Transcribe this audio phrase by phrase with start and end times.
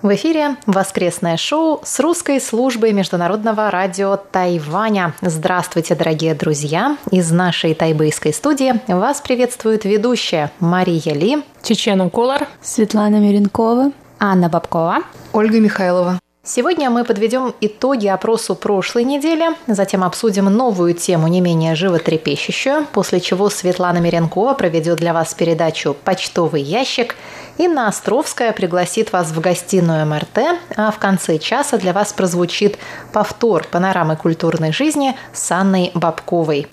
[0.00, 5.12] В эфире воскресное шоу с русской службой Международного радио Тайваня.
[5.20, 6.96] Здравствуйте, дорогие друзья!
[7.10, 13.90] Из нашей тайбэйской студии вас приветствует ведущая Мария Ли, Чечена Колор, Светлана Миренкова,
[14.20, 14.98] Анна Бабкова,
[15.32, 16.20] Ольга Михайлова.
[16.44, 23.20] Сегодня мы подведем итоги опросу прошлой недели, затем обсудим новую тему, не менее животрепещущую, после
[23.20, 27.16] чего Светлана Миренкова проведет для вас передачу «Почтовый ящик»,
[27.58, 32.78] Инна Островская пригласит вас в гостиную МРТ, а в конце часа для вас прозвучит
[33.12, 36.68] повтор панорамы культурной жизни с Анной Бабковой.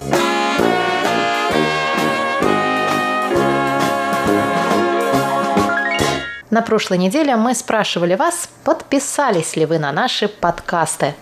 [6.52, 11.16] На прошлой неделе мы спрашивали вас, подписались ли вы на наши подкасты.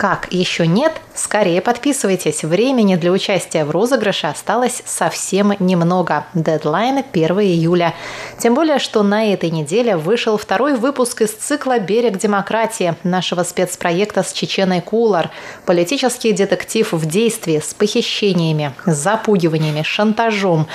[0.00, 2.42] Как еще нет, скорее подписывайтесь.
[2.42, 6.24] Времени для участия в розыгрыше осталось совсем немного.
[6.32, 7.92] Дедлайн 1 июля.
[8.38, 14.22] Тем более, что на этой неделе вышел второй выпуск из цикла «Берег демократии» нашего спецпроекта
[14.22, 15.30] с Чеченой Кулар.
[15.66, 20.66] Политический детектив в действии с похищениями, запугиваниями, шантажом.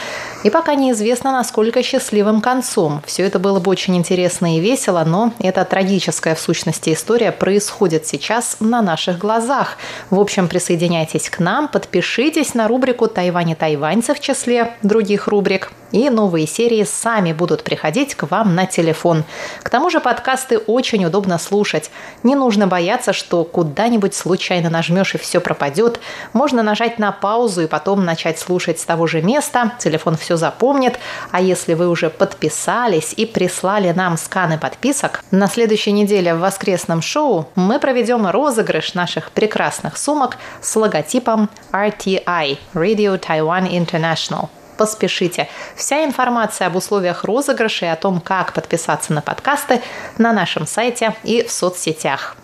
[0.44, 3.02] И пока неизвестно, насколько счастливым концом.
[3.08, 8.06] Все это было бы очень интересно и весело, но эта трагическая в сущности история происходит
[8.06, 9.78] сейчас на наших глазах.
[10.10, 15.72] В общем, присоединяйтесь к нам, подпишитесь на рубрику «Тайвань и тайваньцы» в числе других рубрик.
[15.96, 19.24] И новые серии сами будут приходить к вам на телефон.
[19.64, 21.90] К тому же подкасты очень удобно слушать.
[22.22, 26.02] Не нужно бояться, что куда-нибудь случайно нажмешь и все пропадет.
[26.34, 29.72] Можно нажать на паузу и потом начать слушать с того же места.
[29.80, 31.00] Телефон все запомнит.
[31.32, 37.02] А если вы уже подписались и прислали нам сканы подписок, на следующей неделе в воскресном
[37.02, 45.48] шоу мы проведем розыгрыш наших прекрасных сумок с логотипом RTI– Radio Taiwan International поспешите.
[45.76, 49.82] Вся информация об условиях розыгрыша и о том, как подписаться на подкасты
[50.18, 52.36] на нашем сайте и в соцсетях.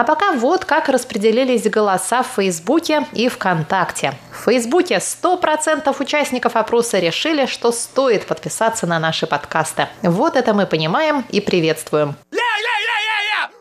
[0.00, 4.14] А пока вот как распределились голоса в Фейсбуке и ВКонтакте.
[4.32, 9.88] В Фейсбуке 100% участников опроса решили, что стоит подписаться на наши подкасты.
[10.00, 12.14] Вот это мы понимаем и приветствуем.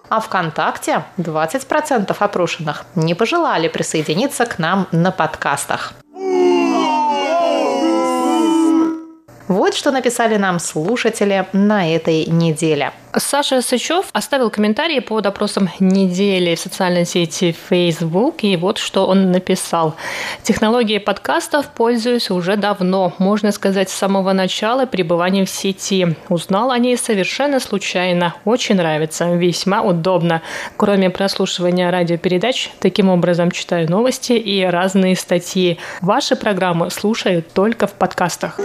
[0.09, 5.93] А ВКонтакте 20% опрошенных не пожелали присоединиться к нам на подкастах.
[9.47, 12.91] Вот что написали нам слушатели на этой неделе.
[13.17, 19.31] Саша Сычев оставил комментарии по допросам недели в социальной сети Facebook, и вот что он
[19.31, 19.95] написал.
[20.43, 26.15] Технологией подкастов пользуюсь уже давно, можно сказать, с самого начала пребывания в сети.
[26.29, 28.35] Узнал о ней совершенно случайно.
[28.45, 30.43] Очень нравится, весьма удобно.
[30.77, 35.79] Кроме прослушивания радиопередач, таким образом читаю новости и разные статьи.
[36.01, 38.59] Ваши программы слушаю только в подкастах.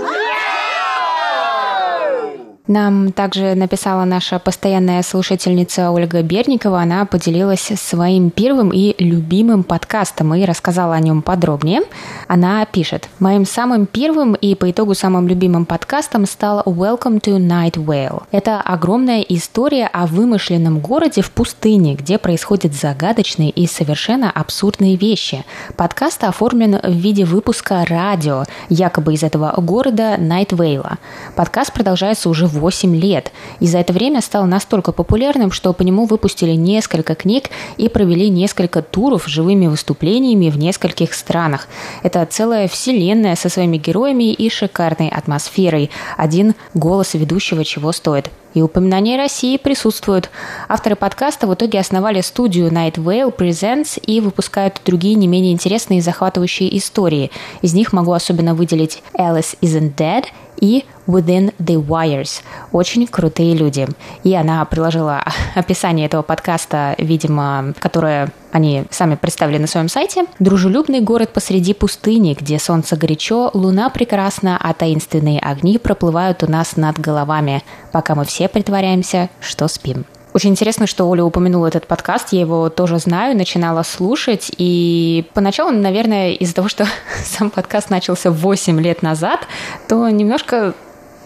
[2.67, 6.81] Нам также написала наша постоянная слушательница Ольга Берникова.
[6.81, 11.83] Она поделилась своим первым и любимым подкастом и рассказала о нем подробнее.
[12.27, 17.75] Она пишет, «Моим самым первым и по итогу самым любимым подкастом стал Welcome to Night
[17.75, 18.23] Vale.
[18.31, 25.45] Это огромная история о вымышленном городе в пустыне, где происходят загадочные и совершенно абсурдные вещи.
[25.77, 30.97] Подкаст оформлен в виде выпуска радио, якобы из этого города Найт Вейла.
[31.37, 33.33] Подкаст продолжается уже 8 лет.
[33.61, 38.29] И за это время стал настолько популярным, что по нему выпустили несколько книг и провели
[38.29, 41.69] несколько туров с живыми выступлениями в нескольких странах.
[42.03, 45.91] Это целая вселенная со своими героями и шикарной атмосферой.
[46.17, 50.31] Один голос ведущего чего стоит и упоминания России присутствуют.
[50.69, 55.99] Авторы подкаста в итоге основали студию Night Vale Presents и выпускают другие не менее интересные
[55.99, 57.31] и захватывающие истории.
[57.62, 60.25] Из них могу особенно выделить Alice Isn't Dead
[60.61, 62.43] и Within the Wires.
[62.73, 63.87] Очень крутые люди.
[64.23, 65.23] И она приложила
[65.55, 70.25] описание этого подкаста, видимо, которое они сами представили на своем сайте.
[70.39, 76.77] Дружелюбный город посреди пустыни, где солнце горячо, луна прекрасна, а таинственные огни проплывают у нас
[76.77, 77.62] над головами,
[77.93, 80.05] пока мы все притворяемся, что спим.
[80.35, 82.33] Очень интересно, что Оля упомянула этот подкаст.
[82.33, 84.51] Я его тоже знаю, начинала слушать.
[84.59, 86.87] И поначалу, наверное, из-за того, что
[87.25, 89.47] сам подкаст начался 8 лет назад,
[89.87, 90.75] то немножко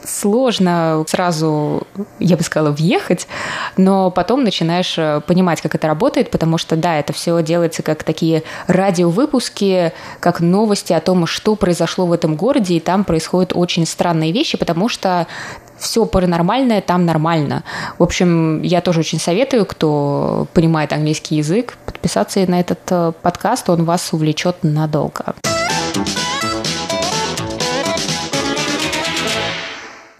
[0.05, 1.87] сложно сразу,
[2.19, 3.27] я бы сказала, въехать,
[3.77, 8.05] но потом начинаешь э, понимать, как это работает, потому что, да, это все делается как
[8.05, 13.87] такие радиовыпуски, как новости о том, что произошло в этом городе, и там происходят очень
[13.87, 15.27] странные вещи, потому что
[15.79, 17.65] все паранормальное там нормально.
[17.99, 23.69] В общем, я тоже очень советую, кто понимает английский язык, подписаться на этот э, подкаст,
[23.71, 25.35] он вас увлечет надолго.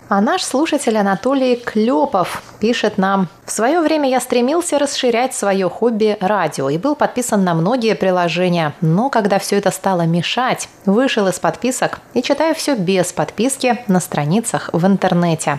[0.09, 3.29] А наш слушатель Анатолий Клепов пишет нам.
[3.45, 8.73] В свое время я стремился расширять свое хобби радио и был подписан на многие приложения.
[8.81, 14.01] Но когда все это стало мешать, вышел из подписок и читаю все без подписки на
[14.01, 15.59] страницах в интернете.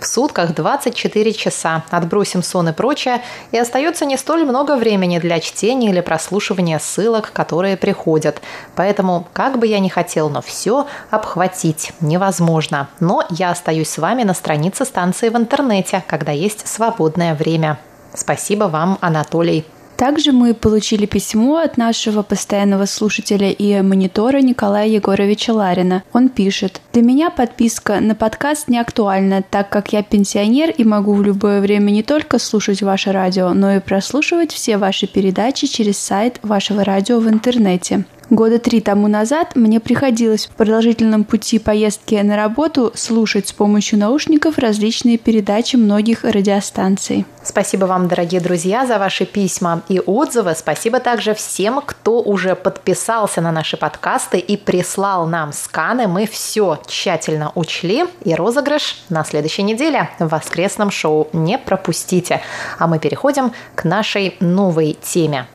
[0.00, 1.84] В сутках 24 часа.
[1.90, 3.22] Отбросим сон и прочее,
[3.52, 8.40] и остается не столь много времени для чтения или прослушивания ссылок, которые приходят.
[8.74, 12.88] Поэтому, как бы я ни хотел, но все обхватить невозможно.
[13.00, 17.78] Но я остаюсь с вами на странице станции в интернете, когда есть свободное время.
[18.14, 19.64] Спасибо вам, Анатолий.
[19.96, 26.02] Также мы получили письмо от нашего постоянного слушателя и монитора Николая Егоровича Ларина.
[26.12, 31.14] Он пишет, «Для меня подписка на подкаст не актуальна, так как я пенсионер и могу
[31.14, 35.98] в любое время не только слушать ваше радио, но и прослушивать все ваши передачи через
[35.98, 38.04] сайт вашего радио в интернете.
[38.30, 43.98] Года три тому назад мне приходилось в продолжительном пути поездки на работу слушать с помощью
[43.98, 47.26] наушников различные передачи многих радиостанций.
[47.42, 50.54] Спасибо вам, дорогие друзья, за ваши письма и отзывы.
[50.56, 56.08] Спасибо также всем, кто уже подписался на наши подкасты и прислал нам сканы.
[56.08, 58.04] Мы все тщательно учли.
[58.24, 61.28] И розыгрыш на следующей неделе в воскресном шоу.
[61.32, 62.40] Не пропустите.
[62.78, 65.46] А мы переходим к нашей новой теме.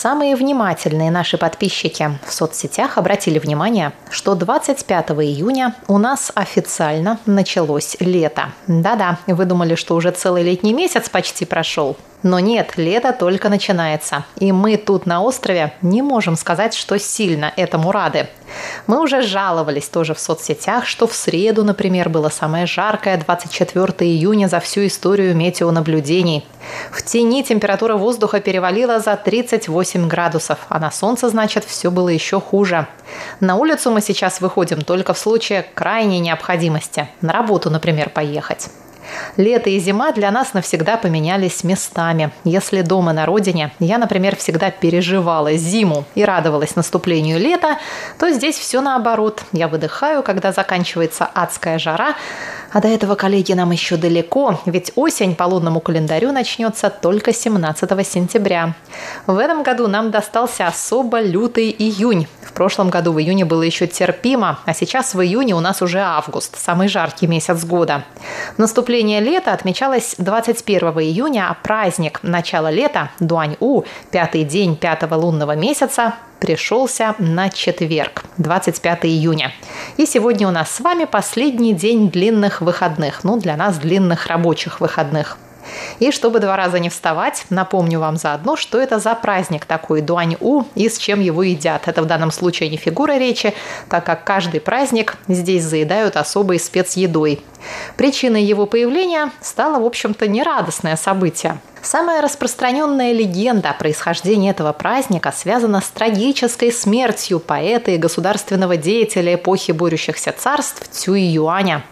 [0.00, 7.96] Самые внимательные наши подписчики в соцсетях обратили внимание, что 25 июня у нас официально началось
[7.98, 8.52] лето.
[8.68, 11.96] Да-да, вы думали, что уже целый летний месяц почти прошел.
[12.24, 14.24] Но нет, лето только начинается.
[14.40, 18.26] И мы тут на острове не можем сказать, что сильно этому рады.
[18.88, 24.48] Мы уже жаловались тоже в соцсетях, что в среду, например, было самое жаркое 24 июня
[24.48, 26.44] за всю историю метеонаблюдений.
[26.90, 32.40] В тени температура воздуха перевалила за 38 градусов, а на солнце, значит, все было еще
[32.40, 32.88] хуже.
[33.38, 37.08] На улицу мы сейчас выходим только в случае крайней необходимости.
[37.20, 38.70] На работу, например, поехать.
[39.36, 42.30] Лето и зима для нас навсегда поменялись местами.
[42.44, 47.78] Если дома на родине я, например, всегда переживала зиму и радовалась наступлению лета,
[48.18, 49.42] то здесь все наоборот.
[49.52, 52.14] Я выдыхаю, когда заканчивается адская жара,
[52.72, 58.06] а до этого, коллеги, нам еще далеко, ведь осень по лунному календарю начнется только 17
[58.06, 58.74] сентября.
[59.26, 62.26] В этом году нам достался особо лютый июнь.
[62.42, 66.00] В прошлом году в июне было еще терпимо, а сейчас в июне у нас уже
[66.00, 68.04] август, самый жаркий месяц года.
[68.56, 76.14] Наступление лета отмечалось 21 июня, а праздник начала лета, Дуань-У, пятый день пятого лунного месяца,
[76.40, 79.52] пришелся на четверг, 25 июня.
[79.96, 84.80] И сегодня у нас с вами последний день длинных выходных, ну для нас длинных рабочих
[84.80, 85.38] выходных.
[85.98, 90.64] И чтобы два раза не вставать, напомню вам заодно, что это за праздник такой Дуань-У
[90.74, 91.88] и с чем его едят.
[91.88, 93.54] Это в данном случае не фигура речи,
[93.88, 97.42] так как каждый праздник здесь заедают особой спецедой.
[97.96, 101.58] Причиной его появления стало, в общем-то, нерадостное событие.
[101.82, 109.34] Самая распространенная легенда о происхождении этого праздника связана с трагической смертью поэта и государственного деятеля
[109.34, 111.84] эпохи борющихся царств Цюи Юаня.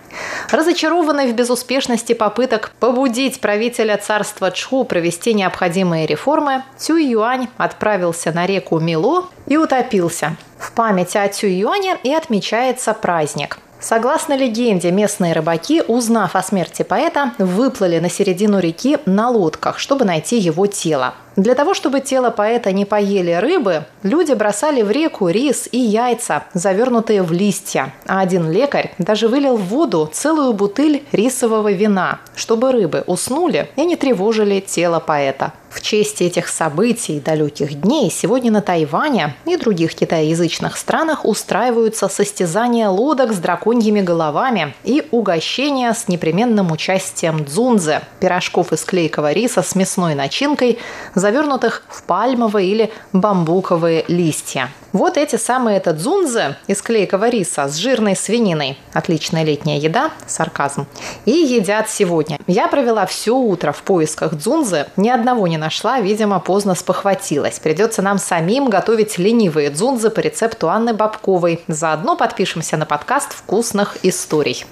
[0.50, 8.46] Разочарованный в безуспешности попыток побудить правителя царства Чху провести необходимые реформы, Цюй Юань отправился на
[8.46, 10.36] реку Мило и утопился.
[10.58, 16.82] В память о Цюй Юане и отмечается праздник– Согласно легенде, местные рыбаки, узнав о смерти
[16.82, 21.14] поэта, выплыли на середину реки на лодках, чтобы найти его тело.
[21.36, 26.44] Для того, чтобы тело поэта не поели рыбы, люди бросали в реку рис и яйца,
[26.54, 27.92] завернутые в листья.
[28.06, 33.84] А один лекарь даже вылил в воду целую бутыль рисового вина, чтобы рыбы уснули и
[33.84, 35.52] не тревожили тело поэта.
[35.68, 42.88] В честь этих событий далеких дней сегодня на Тайване и других китаязычных странах устраиваются состязания
[42.88, 49.74] лодок с драконьими головами и угощения с непременным участием дзунзы– пирожков из клейкого риса с
[49.74, 50.78] мясной начинкой–
[51.26, 54.70] завернутых в пальмовые или бамбуковые листья.
[54.92, 58.78] Вот эти самые это дзунзы из клейкого риса с жирной свининой.
[58.92, 60.86] Отличная летняя еда, сарказм.
[61.24, 62.38] И едят сегодня.
[62.46, 67.58] Я провела все утро в поисках дзунзы, ни одного не нашла, видимо, поздно спохватилась.
[67.58, 71.60] Придется нам самим готовить ленивые дзунзы по рецепту Анны Бабковой.
[71.66, 74.64] Заодно подпишемся на подкаст вкусных историй.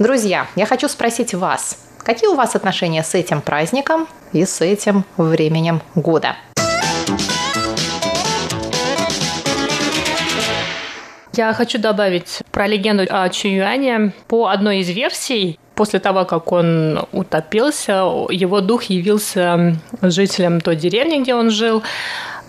[0.00, 5.04] Друзья, я хочу спросить вас, какие у вас отношения с этим праздником и с этим
[5.16, 6.36] временем года?
[11.36, 14.12] Я хочу добавить про легенду о Чуюане.
[14.28, 21.20] По одной из версий, после того, как он утопился, его дух явился жителям той деревни,
[21.20, 21.82] где он жил,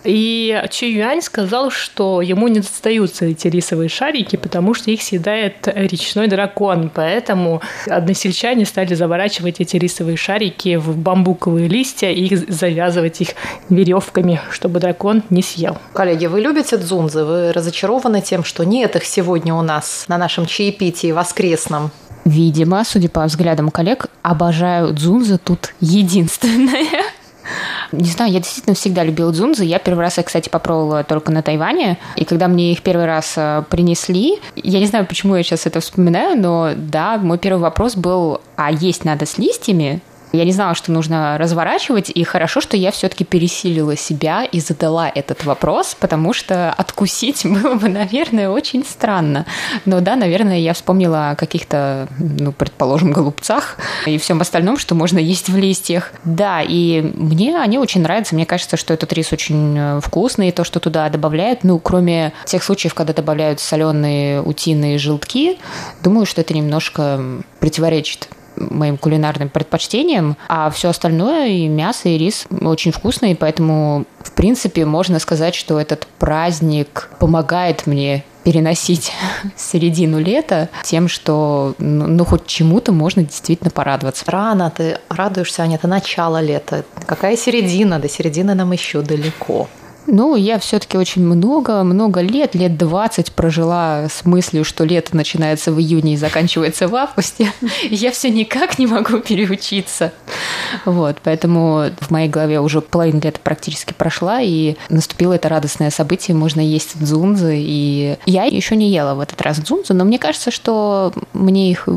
[0.06, 5.66] и Чи Юань сказал, что ему не достаются эти рисовые шарики, потому что их съедает
[5.66, 6.90] речной дракон.
[6.94, 13.28] Поэтому односельчане стали заворачивать эти рисовые шарики в бамбуковые листья и завязывать их
[13.68, 15.78] веревками, чтобы дракон не съел.
[15.92, 17.24] Коллеги, вы любите дзунзы?
[17.24, 21.90] Вы разочарованы тем, что нет их сегодня у нас на нашем чаепитии воскресном?
[22.24, 27.04] Видимо, судя по взглядам коллег, обожаю дзунзы тут единственное.
[27.92, 29.64] Не знаю, я действительно всегда любила дзунзы.
[29.64, 31.98] Я первый раз их, кстати, попробовала только на Тайване.
[32.16, 35.80] И когда мне их первый раз э, принесли, я не знаю, почему я сейчас это
[35.80, 40.00] вспоминаю, но да, мой первый вопрос был, а есть надо с листьями?
[40.32, 45.08] Я не знала, что нужно разворачивать, и хорошо, что я все-таки пересилила себя и задала
[45.08, 49.46] этот вопрос, потому что откусить было бы, наверное, очень странно.
[49.84, 55.18] Но да, наверное, я вспомнила о каких-то, ну, предположим, голубцах и всем остальном, что можно
[55.18, 56.12] есть в листьях.
[56.24, 58.34] Да, и мне они очень нравятся.
[58.34, 62.32] Мне кажется, что этот рис очень э, вкусный, и то, что туда добавляют, ну, кроме
[62.44, 65.58] тех случаев, когда добавляют соленые утиные желтки,
[66.02, 67.20] думаю, что это немножко
[67.60, 74.32] противоречит моим кулинарным предпочтениям, а все остальное, и мясо, и рис очень вкусные, поэтому, в
[74.32, 79.12] принципе, можно сказать, что этот праздник помогает мне переносить
[79.56, 84.24] середину лета тем, что ну, ну хоть чему-то можно действительно порадоваться.
[84.28, 86.84] Рано ты радуешься, Аня, это начало лета.
[87.06, 87.98] Какая середина?
[87.98, 89.68] До середины нам еще далеко.
[90.06, 95.80] Ну, я все-таки очень много-много лет, лет 20 прожила с мыслью, что лето начинается в
[95.80, 97.52] июне и заканчивается в августе.
[97.90, 100.12] Я все никак не могу переучиться.
[100.84, 106.36] Вот, поэтому в моей голове уже половина лета практически прошла, и наступило это радостное событие,
[106.36, 110.50] можно есть дзунзы, и я еще не ела в этот раз дзунзы, но мне кажется,
[110.50, 111.88] что мне их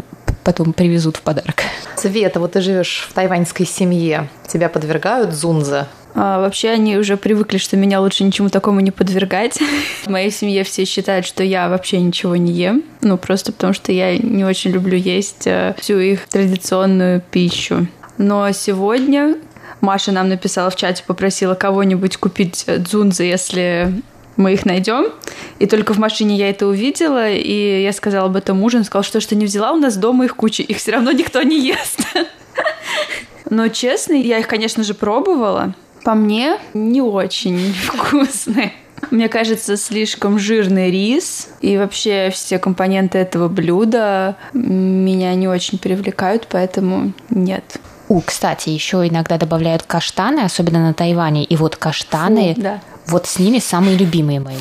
[0.44, 1.64] потом привезут в подарок.
[1.96, 5.86] Света, вот ты живешь в тайваньской семье, тебя подвергают дзунзы?
[6.16, 9.60] А, вообще они уже привыкли, что меня лучше ничему такому не подвергать.
[10.04, 12.84] В моей семье все считают, что я вообще ничего не ем.
[13.02, 17.88] Ну, просто потому что я не очень люблю есть э, всю их традиционную пищу.
[18.18, 19.38] Но сегодня
[19.82, 23.94] Маша нам написала в чате, попросила кого-нибудь купить э, дзунзы, если
[24.40, 25.08] мы их найдем.
[25.60, 29.04] И только в машине я это увидела, и я сказала об этом мужу, он сказал,
[29.04, 32.00] что что не взяла, у нас дома их куча, их все равно никто не ест.
[33.50, 35.76] Но честно, я их, конечно же, пробовала.
[36.04, 38.74] По мне, не очень вкусные.
[39.12, 46.48] Мне кажется, слишком жирный рис и вообще все компоненты этого блюда меня не очень привлекают,
[46.50, 47.80] поэтому нет.
[48.10, 51.44] У, кстати, еще иногда добавляют каштаны, особенно на Тайване.
[51.46, 52.82] И вот каштаны, Фу, да.
[53.08, 54.58] вот с ними самые любимые мои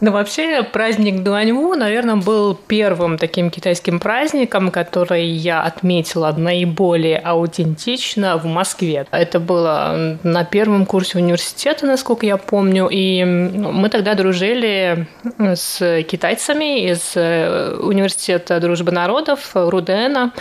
[0.00, 8.38] Ну, вообще, праздник Дуаньву, наверное, был первым таким китайским праздником, который я отметила наиболее аутентично
[8.38, 9.06] в Москве.
[9.10, 15.06] Это было на первом курсе университета, насколько я помню, и мы тогда дружили
[15.38, 20.32] с китайцами из э, университета дружбы народов Рудена,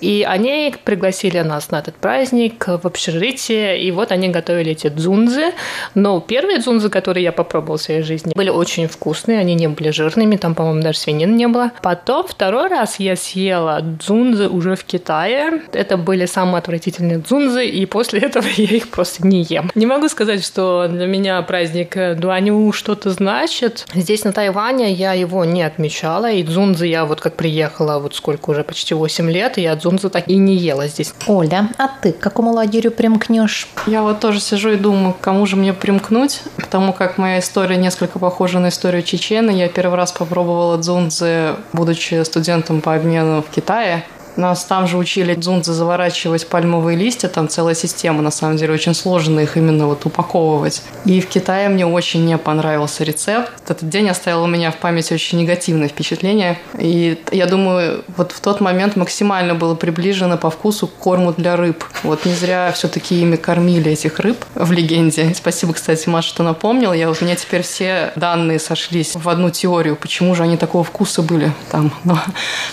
[0.00, 5.52] и они пригласили нас на этот праздник в общежитие, и вот они готовили эти дзунзы.
[5.94, 9.90] Но первые дзунзы, которые я попробовала в своей жизни, были очень вкусные, они не были
[9.90, 11.72] жирными, там, по-моему, даже свинины не было.
[11.82, 15.62] Потом второй раз я съела дзунзы уже в Китае.
[15.72, 19.70] Это были самые отвратительные дзунзы, и после этого я их просто не ем.
[19.74, 23.86] Не могу сказать, что для меня праздник Дуаню что-то значит.
[23.94, 28.50] Здесь, на Тайване, я его не отмечала, и дзунзы я вот как приехала, вот сколько
[28.50, 31.14] уже, почти 8 лет, я дзунзу так и не ела здесь.
[31.26, 33.68] Оля, а ты к какому лагерю примкнешь?
[33.86, 37.76] Я вот тоже сижу и думаю, к кому же мне примкнуть, потому как моя история
[37.76, 39.50] несколько похожа на историю Чечены.
[39.50, 44.04] Я первый раз попробовала дзунзы, будучи студентом по обмену в Китае.
[44.36, 48.94] Нас там же учили дзунзы заворачивать пальмовые листья, там целая система, на самом деле, очень
[48.94, 50.82] сложно их именно вот упаковывать.
[51.04, 53.52] И в Китае мне очень не понравился рецепт.
[53.64, 56.58] Этот день оставил у меня в памяти очень негативное впечатление.
[56.78, 61.56] И я думаю, вот в тот момент максимально было приближено по вкусу к корму для
[61.56, 61.84] рыб.
[62.02, 65.32] Вот не зря все-таки ими кормили этих рыб в легенде.
[65.34, 66.92] Спасибо, кстати, Маша, что напомнил.
[66.92, 71.22] Я, у меня теперь все данные сошлись в одну теорию, почему же они такого вкуса
[71.22, 71.92] были там.
[72.04, 72.18] Но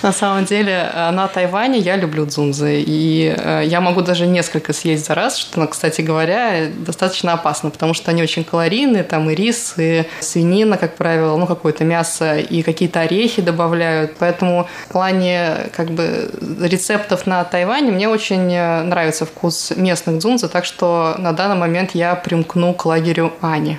[0.02, 2.84] на самом деле э, на Тайване я люблю дзунзы.
[2.84, 7.94] И э, я могу даже несколько съесть за раз, что, кстати говоря, достаточно опасно, потому
[7.94, 9.04] что они очень калорийные.
[9.04, 14.16] Там и рис, и свинина, как правило, ну, какое-то мясо, и какие-то орехи добавляют.
[14.18, 20.48] Поэтому в плане как бы рецептов на Тайване мне очень э, нравится вкус местных дзунзы,
[20.48, 23.78] так что на данный момент я примкну к лагерю Ани.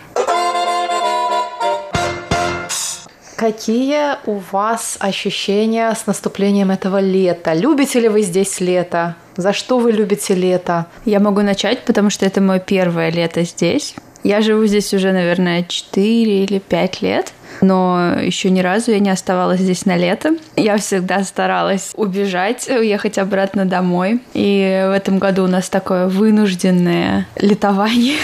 [3.36, 7.52] Какие у вас ощущения с наступлением этого лета?
[7.52, 9.16] Любите ли вы здесь лето?
[9.36, 10.86] За что вы любите лето?
[11.04, 13.96] Я могу начать, потому что это мое первое лето здесь.
[14.22, 17.32] Я живу здесь уже, наверное, 4 или 5 лет
[17.64, 20.36] но еще ни разу я не оставалась здесь на лето.
[20.56, 24.20] Я всегда старалась убежать, уехать обратно домой.
[24.34, 28.16] И в этом году у нас такое вынужденное летование.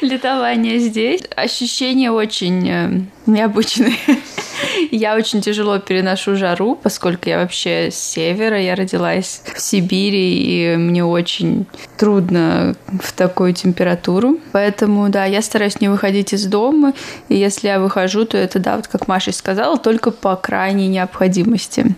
[0.00, 1.22] летование здесь.
[1.36, 3.96] Ощущения очень э, необычные.
[4.90, 10.76] Я очень тяжело переношу жару, поскольку я вообще с севера, я родилась в Сибири, и
[10.76, 14.38] мне очень трудно в такую температуру.
[14.52, 16.92] Поэтому, да, я стараюсь не выходить из дома,
[17.28, 21.94] и если я выхожу, то это, да, вот как Маша сказала, только по крайней необходимости.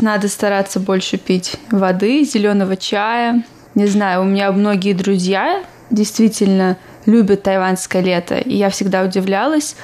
[0.00, 3.44] Надо стараться больше пить воды, зеленого чая.
[3.74, 9.76] Не знаю, у меня многие друзья действительно любят тайваньское лето, и я всегда удивлялась,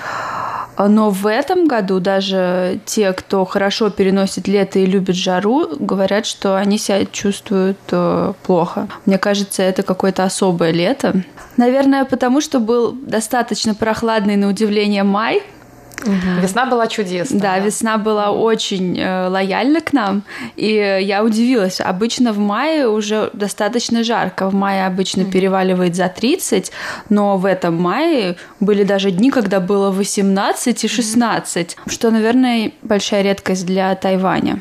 [0.78, 6.56] но в этом году даже те, кто хорошо переносит лето и любит жару, говорят, что
[6.56, 8.88] они себя чувствуют э, плохо.
[9.06, 11.14] Мне кажется, это какое-то особое лето.
[11.56, 15.42] Наверное, потому что был достаточно прохладный на удивление май,
[16.03, 16.43] Угу.
[16.43, 17.41] Весна была чудесная.
[17.41, 20.23] Да, да, весна была очень э, лояльна к нам,
[20.57, 21.81] и я удивилась.
[21.81, 24.49] Обычно в мае уже достаточно жарко.
[24.49, 25.33] В мае обычно угу.
[25.33, 26.71] переваливает за 30,
[27.09, 31.91] но в этом мае были даже дни, когда было 18 и 16, угу.
[31.91, 34.61] что, наверное, большая редкость для Тайваня.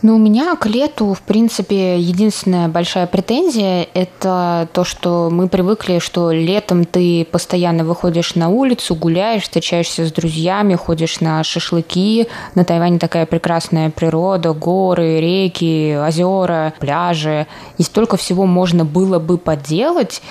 [0.00, 5.98] Ну, у меня к лету, в принципе, единственная большая претензия– это то, что мы привыкли,
[5.98, 12.28] что летом ты постоянно выходишь на улицу, гуляешь, встречаешься с друзьями, ходишь на шашлыки.
[12.54, 17.48] На Тайване такая прекрасная природа, горы, реки, озера, пляжи.
[17.76, 20.22] И столько всего можно было бы поделать,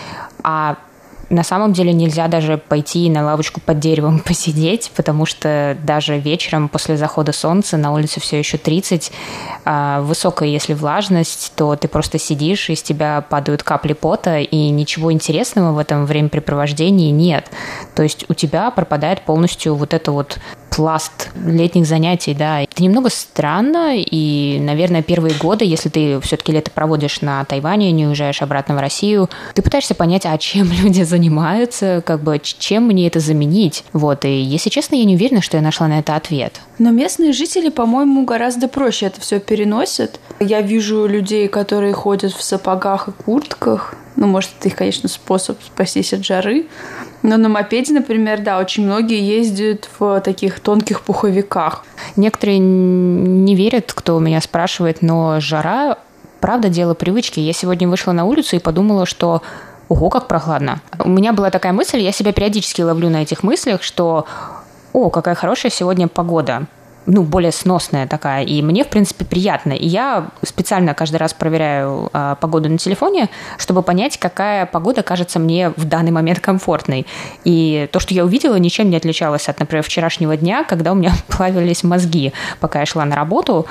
[0.44, 0.78] а
[1.30, 6.70] на самом деле нельзя даже пойти на лавочку под деревом посидеть, потому что даже вечером
[6.70, 9.12] после захода солнца на улице все еще 30,
[9.66, 15.12] а высокая если влажность, то ты просто сидишь, из тебя падают капли пота, и ничего
[15.12, 17.52] интересного в этом времяпрепровождении нет.
[17.96, 22.62] То есть у тебя пропадает полностью вот это вот пласт летних занятий, да.
[22.62, 28.08] Это немного странно, и, наверное, первые годы, если ты все-таки лето проводишь на Тайване, не
[28.08, 33.08] уезжаешь обратно в Россию, ты пытаешься понять, а чем люди занимаются, как бы, чем мне
[33.08, 33.84] это заменить.
[33.94, 36.62] Вот, и, если честно, я не уверена, что я нашла на это ответ.
[36.80, 40.20] Но местные жители, по-моему, гораздо проще это все переносят.
[40.40, 45.62] Я вижу людей, которые ходят в сапогах и куртках, ну, может, это их, конечно, способ
[45.64, 46.66] спастись от жары.
[47.22, 51.86] Но на мопеде, например, да, очень многие ездят в таких тонких пуховиках.
[52.16, 56.00] Некоторые не верят, кто меня спрашивает, но жара,
[56.40, 57.40] правда, дело привычки.
[57.40, 59.44] Я сегодня вышла на улицу и подумала, что
[59.88, 60.82] ого, как прохладно.
[61.00, 64.26] У меня была такая мысль, я себя периодически ловлю на этих мыслях, что
[64.94, 66.66] о, какая хорошая сегодня погода
[67.08, 69.72] ну, более сносная такая, и мне, в принципе, приятно.
[69.72, 75.40] И я специально каждый раз проверяю а, погоду на телефоне, чтобы понять, какая погода кажется
[75.40, 77.08] мне в данный момент комфортной.
[77.46, 81.14] И то, что я увидела, ничем не отличалось от, например, вчерашнего дня, когда у меня
[81.30, 83.66] плавились мозги, пока я шла на работу.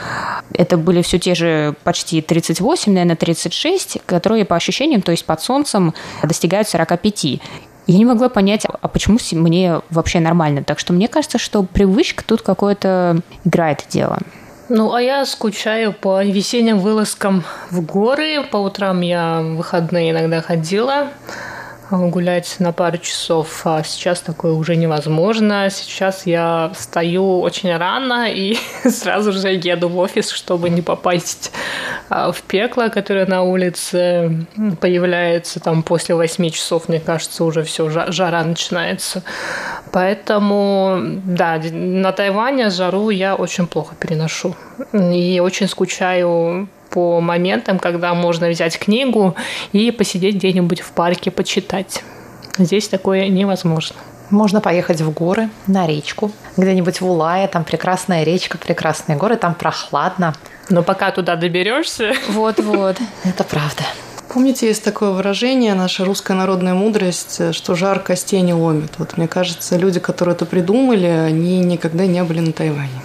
[0.54, 5.42] Это были все те же почти 38, наверное, 36, которые по ощущениям, то есть под
[5.42, 7.40] солнцем, достигают 45.
[7.86, 10.64] Я не могла понять, а почему мне вообще нормально.
[10.64, 14.18] Так что мне кажется, что привычка тут какое-то играет дело.
[14.68, 18.42] Ну, а я скучаю по весенним вылазкам в горы.
[18.50, 21.08] По утрам я в выходные иногда ходила
[21.90, 25.68] гулять на пару часов, а сейчас такое уже невозможно.
[25.70, 28.56] Сейчас я встаю очень рано и
[28.88, 31.52] сразу же еду в офис, чтобы не попасть
[32.08, 34.46] а, в пекло, которое на улице
[34.80, 39.22] появляется там после 8 часов, мне кажется, уже все, жара начинается.
[39.92, 44.54] Поэтому, да, на Тайване жару я очень плохо переношу.
[44.92, 49.36] И очень скучаю по моментам, когда можно взять книгу
[49.72, 52.02] и посидеть где-нибудь в парке, почитать.
[52.56, 53.96] Здесь такое невозможно.
[54.30, 59.54] Можно поехать в горы, на речку, где-нибудь в Улае, там прекрасная речка, прекрасные горы, там
[59.54, 60.34] прохладно.
[60.70, 62.14] Но пока туда доберешься.
[62.30, 63.82] Вот-вот, это правда.
[64.36, 68.90] Помните, есть такое выражение, наша русская народная мудрость, что жар костей не ломит.
[68.98, 73.00] Вот мне кажется, люди, которые это придумали, они никогда не были на Тайване.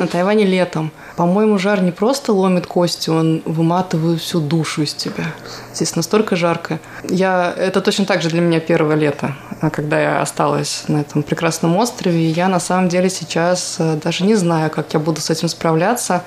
[0.00, 0.92] На Тайване летом.
[1.16, 5.34] По-моему, жар не просто ломит кости, он выматывает всю душу из тебя.
[5.74, 6.78] Здесь настолько жарко.
[7.06, 9.34] Я, это точно так же для меня первое лето,
[9.72, 12.30] когда я осталась на этом прекрасном острове.
[12.30, 16.22] Я на самом деле сейчас э, даже не знаю, как я буду с этим справляться.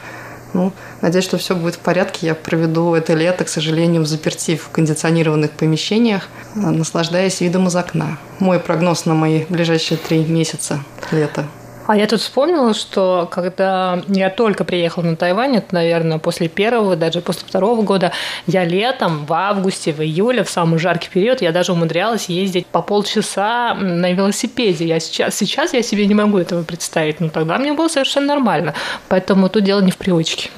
[0.53, 2.27] Ну, надеюсь, что все будет в порядке.
[2.27, 8.17] Я проведу это лето, к сожалению, в заперти в кондиционированных помещениях, наслаждаясь видом из окна.
[8.39, 11.45] Мой прогноз на мои ближайшие три месяца лета.
[11.87, 16.95] А я тут вспомнила, что когда я только приехала на Тайвань, это, наверное, после первого,
[16.95, 18.11] даже после второго года,
[18.47, 22.81] я летом, в августе, в июле, в самый жаркий период, я даже умудрялась ездить по
[22.81, 24.85] полчаса на велосипеде.
[24.85, 28.73] Я сейчас, сейчас я себе не могу этого представить, но тогда мне было совершенно нормально.
[29.09, 30.49] Поэтому тут дело не в привычке.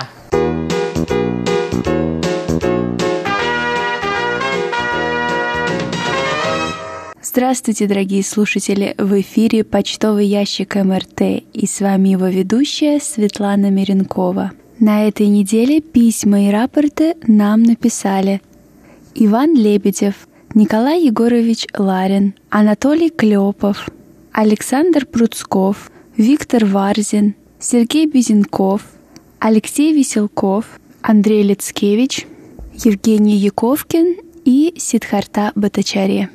[7.21, 8.93] Здравствуйте, дорогие слушатели!
[8.97, 11.21] В эфире почтовый ящик МРТ
[11.53, 14.51] и с вами его ведущая Светлана Миренкова.
[14.79, 18.41] На этой неделе письма и рапорты нам написали
[19.15, 23.89] Иван Лебедев, Николай Егорович Ларин, Анатолий Клепов,
[24.32, 28.82] Александр Пруцков, Виктор Варзин, Сергей Безенков,
[29.39, 30.65] Алексей Веселков,
[31.04, 32.26] Андрей Лицкевич,
[32.73, 36.30] Евгений Яковкин и Сидхарта Батачари.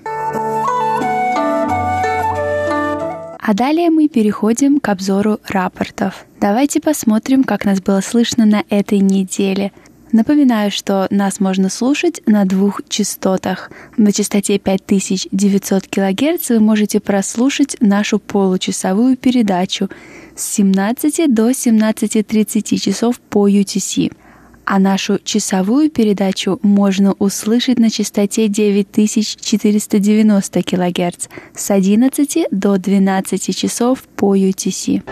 [3.41, 6.27] А далее мы переходим к обзору рапортов.
[6.41, 9.73] Давайте посмотрим, как нас было слышно на этой неделе.
[10.13, 13.71] Напоминаю, что нас можно слушать на двух частотах.
[13.97, 19.89] На частоте 5900 кГц вы можете прослушать нашу получасовую передачу
[20.35, 24.13] с 17 до 17.30 часов по UTC–
[24.71, 34.03] а нашу часовую передачу можно услышать на частоте 9490 кГц с 11 до 12 часов
[34.15, 35.03] по UTC.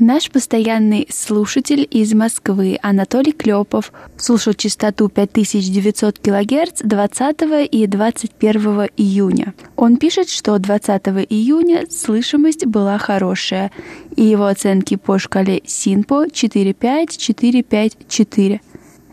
[0.00, 9.54] Наш постоянный слушатель из Москвы Анатолий Клепов слушал частоту 5900 кГц 20 и 21 июня.
[9.74, 13.72] Он пишет, что 20 июня слышимость была хорошая,
[14.14, 18.60] и его оценки по шкале СИНПО 45454.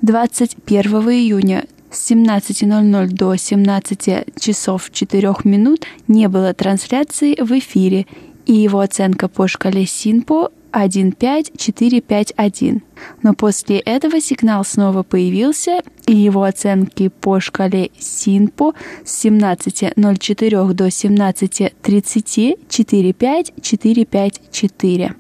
[0.04, 8.06] 21 июня с 17.00 до 17 часов 4 минут не было трансляции в эфире,
[8.46, 12.84] и его оценка по шкале СИНПО 15451.
[13.24, 18.74] Но после этого сигнал снова появился, и его оценки по шкале СИНПО
[19.06, 25.16] с 17.04 до 17.30 45454.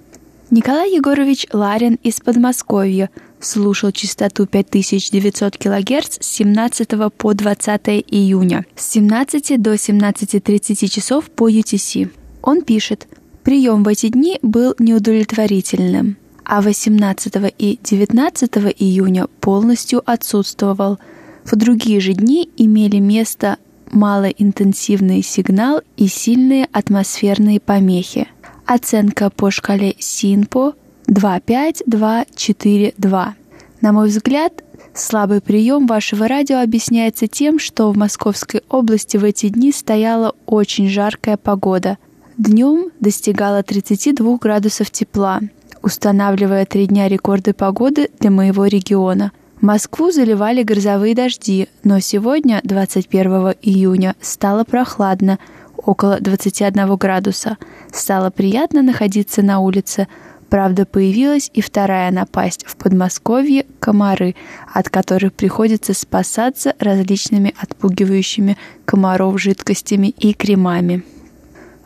[0.51, 8.91] Николай Егорович Ларин из Подмосковья слушал частоту 5900 кГц с 17 по 20 июня, с
[8.91, 12.11] 17 до 17.30 часов по UTC.
[12.41, 13.07] Он пишет–
[13.45, 20.97] Прием в эти дни был неудовлетворительным, а 18 и 19 июня полностью отсутствовал.
[21.43, 23.57] В другие же дни имели место
[23.91, 28.27] малоинтенсивный сигнал и сильные атмосферные помехи.
[28.65, 30.73] Оценка по шкале СИНПО
[31.05, 33.35] 25242.
[33.79, 34.63] На мой взгляд,
[34.95, 40.89] слабый прием вашего радио объясняется тем, что в Московской области в эти дни стояла очень
[40.89, 41.99] жаркая погода.
[42.37, 45.39] Днем достигала 32 градусов тепла,
[45.81, 49.31] устанавливая три дня рекорды погоды для моего региона.
[49.61, 55.39] Москву заливали грозовые дожди, но сегодня, 21 июня, стало прохладно,
[55.77, 57.57] около 21 градуса.
[57.93, 60.09] Стало приятно находиться на улице.
[60.49, 64.35] Правда, появилась и вторая напасть в Подмосковье– комары,
[64.73, 71.03] от которых приходится спасаться различными отпугивающими комаров жидкостями и кремами.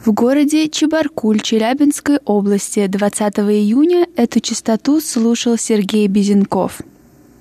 [0.03, 6.79] В городе Чебаркуль Челябинской области 20 июня эту частоту слушал Сергей Безенков.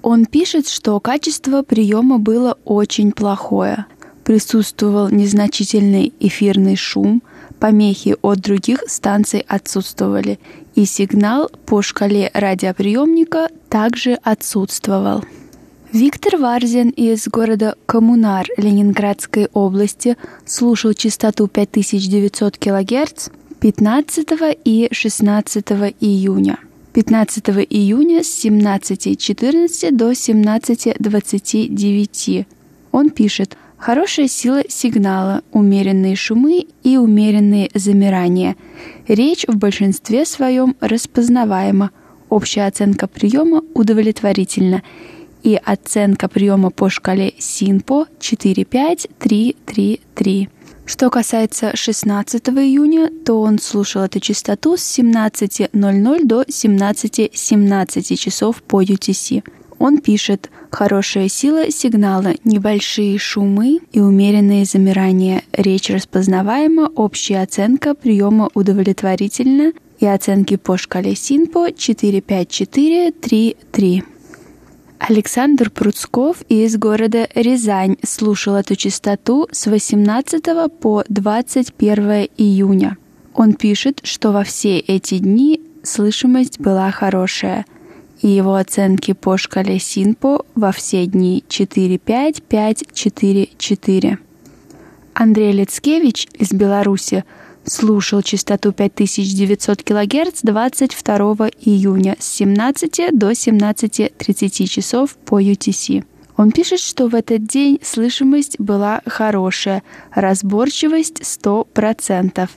[0.03, 3.87] Он пишет, что качество приема было очень плохое.
[4.25, 7.23] Присутствовал незначительный эфирный шум,
[7.61, 10.41] помехи от других станций отсутствовали,
[10.75, 15.23] и сигнал по шкале радиоприемника также отсутствовал.
[15.93, 24.29] Виктор Варзин из города Коммунар Ленинградской области слушал частоту 5900 кГц 15
[24.67, 25.65] и 16
[26.01, 26.59] июня.
[26.93, 32.47] 15 июня с 17.14 до 17.29.
[32.93, 38.57] Он пишет «Хорошая сила сигнала, умеренные шумы и умеренные замирания.
[39.07, 41.93] Речь в большинстве своем распознаваема.
[42.29, 44.83] Общая оценка приема удовлетворительна
[45.49, 50.51] и оценка приема по шкале СИНПО 45333.
[50.85, 58.63] Что касается 16 июня, то он слушал эту частоту с 17.00 до 17.17 .17 часов
[58.63, 59.43] по UTC.
[59.79, 65.45] Он пишет «Хорошая сила сигнала, небольшие шумы и умеренные замирания.
[65.53, 74.18] Речь распознаваема, общая оценка приема удовлетворительна и оценки по шкале СИНПО 45433».
[74.99, 80.43] Александр Пруцков из города Рязань слушал эту частоту с 18
[80.81, 82.97] по 21 июня.
[83.33, 87.65] Он пишет, что во все эти дни слышимость была хорошая,
[88.21, 94.19] и его оценки по шкале Синпо во все дни 4-5-5-4-4.
[95.15, 97.25] Андрей Лицкевич из Беларуси–
[97.69, 106.05] слушал частоту 5900 кГц 22 июня с 17 до 17.30 часов по UTC.
[106.37, 109.83] Он пишет, что в этот день слышимость была хорошая,
[110.15, 112.51] разборчивость 100%,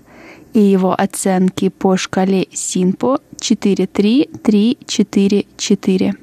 [0.54, 6.14] и его оценки по шкале Синпо 43344.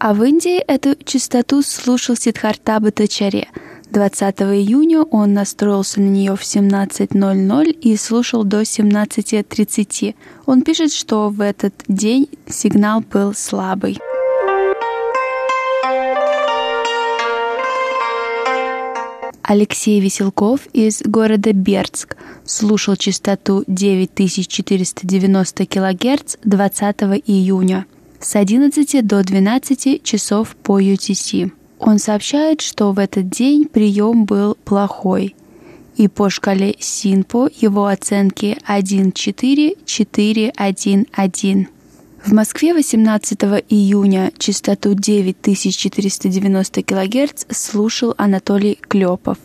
[0.00, 3.48] А в Индии эту частоту слушал Сидхарта Батачаре–
[3.90, 10.14] 20 июня он настроился на нее в 17.00 и слушал до 17.30.
[10.46, 13.98] Он пишет, что в этот день сигнал был слабый.
[19.42, 26.96] Алексей Веселков из города Бердск слушал частоту 9490 кГц 20
[27.26, 27.86] июня
[28.20, 31.50] с 11 до 12 часов по UTC.
[31.78, 35.34] Он сообщает, что в этот день прием был плохой,
[35.96, 41.66] и по шкале СИНПО его оценки 1,4-4,1,1.
[42.24, 49.38] В Москве 18 июня частоту 9490 кГц слушал Анатолий Клепов.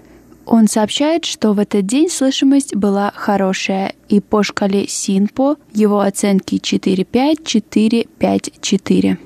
[0.45, 6.55] Он сообщает, что в этот день слышимость была хорошая, и по шкале СИНПО его оценки
[6.55, 9.17] 4,5-4,5-4.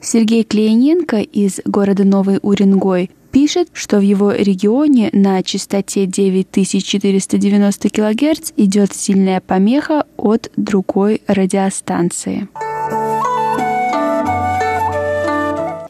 [0.00, 8.52] Сергей Клеененко из города Новый Уренгой пишет, что в его регионе на частоте 9490 кГц
[8.56, 12.48] идет сильная помеха от другой радиостанции.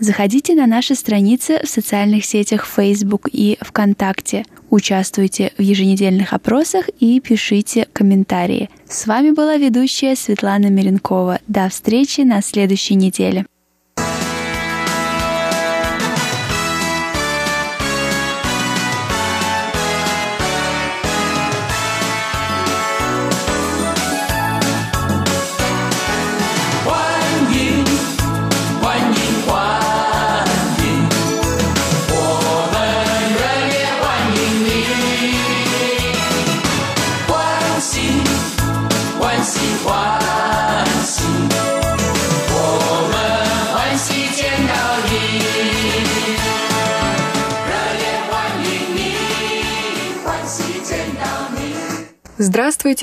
[0.00, 4.44] Заходите на наши страницы в социальных сетях Facebook и ВКонтакте.
[4.70, 8.70] Участвуйте в еженедельных опросах и пишите комментарии.
[8.88, 11.40] С вами была ведущая Светлана Миренкова.
[11.48, 13.44] До встречи на следующей неделе.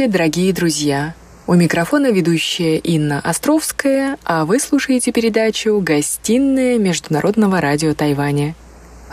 [0.08, 1.16] Дорогие друзья!
[1.48, 8.56] У микрофона ведущая Инна Островская, а вы слушаете передачу «Гостиная Международного радио Тайваня».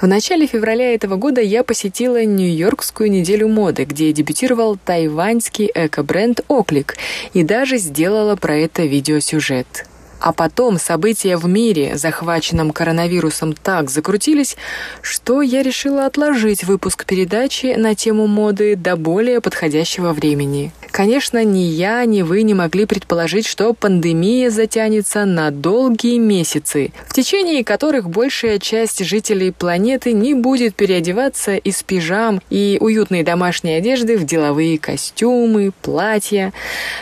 [0.00, 6.96] В начале февраля этого года я посетила Нью-Йоркскую неделю моды, где дебютировал тайваньский эко-бренд «Оклик»
[7.32, 9.88] и даже сделала про это видеосюжет.
[10.20, 14.56] А потом события в мире, захваченном коронавирусом, так закрутились,
[15.02, 20.72] что я решила отложить выпуск передачи на тему моды до более подходящего времени.
[20.94, 27.12] Конечно, ни я, ни вы не могли предположить, что пандемия затянется на долгие месяцы, в
[27.12, 34.16] течение которых большая часть жителей планеты не будет переодеваться из пижам и уютной домашней одежды
[34.16, 36.52] в деловые костюмы, платья.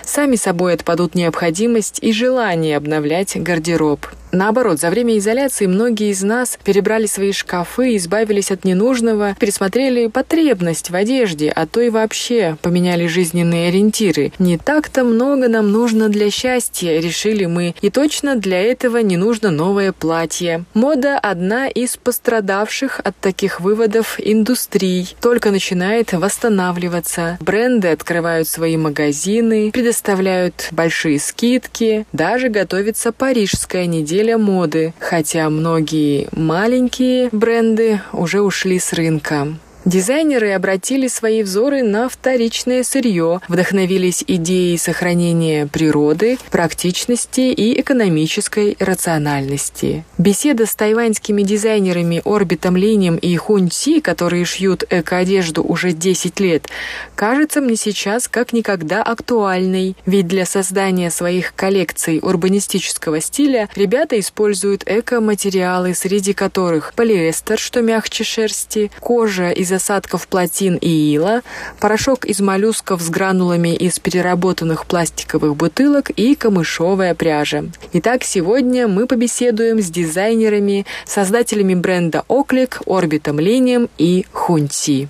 [0.02, 4.07] Сами собой отпадут необходимость и желание обновлять гардероб.
[4.33, 10.88] Наоборот, за время изоляции многие из нас перебрали свои шкафы, избавились от ненужного, пересмотрели потребность
[10.88, 14.33] в одежде, а то и вообще поменяли жизненные ориентиры.
[14.38, 19.51] Не так-то много нам нужно для счастья, решили мы, и точно для этого не нужно
[19.51, 20.64] новое платье.
[20.73, 25.14] Мода– одна из пострадавших от таких выводов индустрий.
[25.21, 27.37] Только начинает восстанавливаться.
[27.40, 36.28] Бренды открывают свои магазины, предоставляют большие скидки, даже готовится парижская неделя неделя моды, хотя многие
[36.30, 39.48] маленькие бренды уже ушли с рынка.
[39.85, 50.05] Дизайнеры обратили свои взоры на вторичное сырье, вдохновились идеей сохранения природы, практичности и экономической рациональности.
[50.18, 56.68] Беседа с тайваньскими дизайнерами Орбитом Линем и Хунь Си, которые шьют эко-одежду уже 10 лет,
[57.16, 64.85] кажется мне сейчас как никогда актуальной, ведь для создания своих коллекций урбанистического стиля ребята используют
[64.87, 71.42] эко-материалы, среди которых полиэстер, что мягче шерсти, кожа из осадков плотин и ила,
[71.80, 77.64] порошок из моллюсков с гранулами из переработанных пластиковых бутылок и камышовая пряжа.
[77.92, 85.08] Итак, сегодня мы побеседуем с дизайнерами, создателями бренда Оклик, Орбитом Линием и Хунти.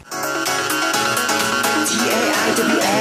[1.88, 2.91] Я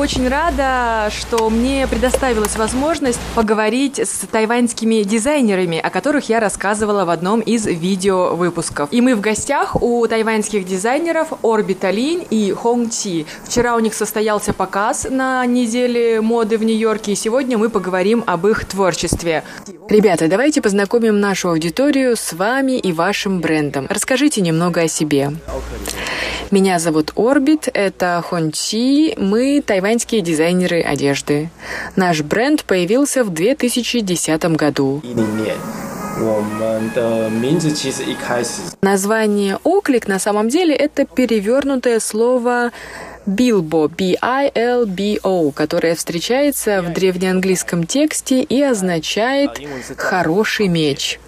[0.00, 7.10] очень рада, что мне предоставилась возможность поговорить с тайваньскими дизайнерами, о которых я рассказывала в
[7.10, 8.88] одном из видео выпусков.
[8.92, 13.26] И мы в гостях у тайваньских дизайнеров Орбита Линь и Хонг Ти.
[13.44, 18.46] Вчера у них состоялся показ на неделе моды в Нью-Йорке, и сегодня мы поговорим об
[18.46, 19.44] их творчестве.
[19.90, 23.86] Ребята, давайте познакомим нашу аудиторию с вами и вашим брендом.
[23.90, 25.32] Расскажите немного о себе.
[26.50, 31.50] Меня зовут Орбит, это Хон Чи, мы тайваньские дизайнеры одежды.
[31.96, 35.02] Наш бренд появился в 2010 году.
[38.82, 42.72] Название «Оклик» на самом деле это перевернутое слово
[43.26, 49.60] Билбо, B-I-L-B-O, которое встречается в древнеанглийском тексте и означает
[49.96, 51.18] «хороший меч».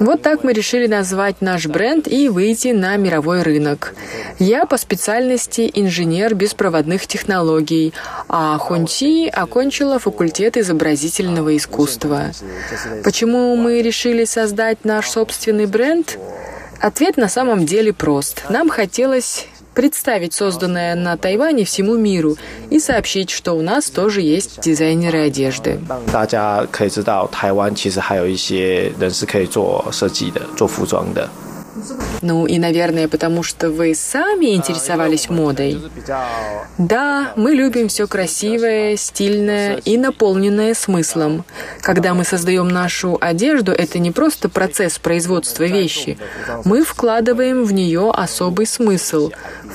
[0.00, 3.94] Вот так мы решили назвать наш бренд и выйти на мировой рынок.
[4.38, 7.92] Я по специальности инженер беспроводных технологий,
[8.28, 12.32] а Хунти окончила факультет изобразительного искусства.
[13.02, 16.18] Почему мы решили создать наш собственный бренд?
[16.80, 18.44] Ответ на самом деле прост.
[18.50, 19.46] Нам хотелось
[19.76, 22.36] представить созданное на Тайване всему миру
[22.70, 25.78] и сообщить, что у нас тоже есть дизайнеры одежды.
[26.10, 26.26] 大
[31.75, 32.21] 家可以知道，台湾其实还有一些人是可以做设计的、做服装的。
[32.21, 35.79] ну и, наверное, потому что вы сами интересовались модой.
[36.77, 41.43] Да, мы любим все красивое, стильное и наполненное смыслом.
[41.81, 46.17] Когда мы создаем нашу одежду, это не просто процесс производства вещи.
[46.65, 49.31] Мы вкладываем в нее особый смысл.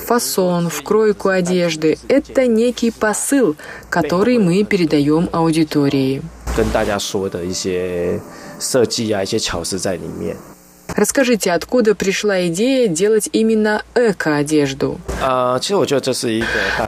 [0.07, 3.57] Фасон, в кройку одежды – это некий посыл,
[3.90, 6.22] который мы передаем аудитории.
[6.57, 8.20] 跟大家说的一些
[8.59, 10.36] 设计啊，一些巧思在里面。
[10.95, 14.99] Расскажите, откуда пришла идея делать именно эко-одежду?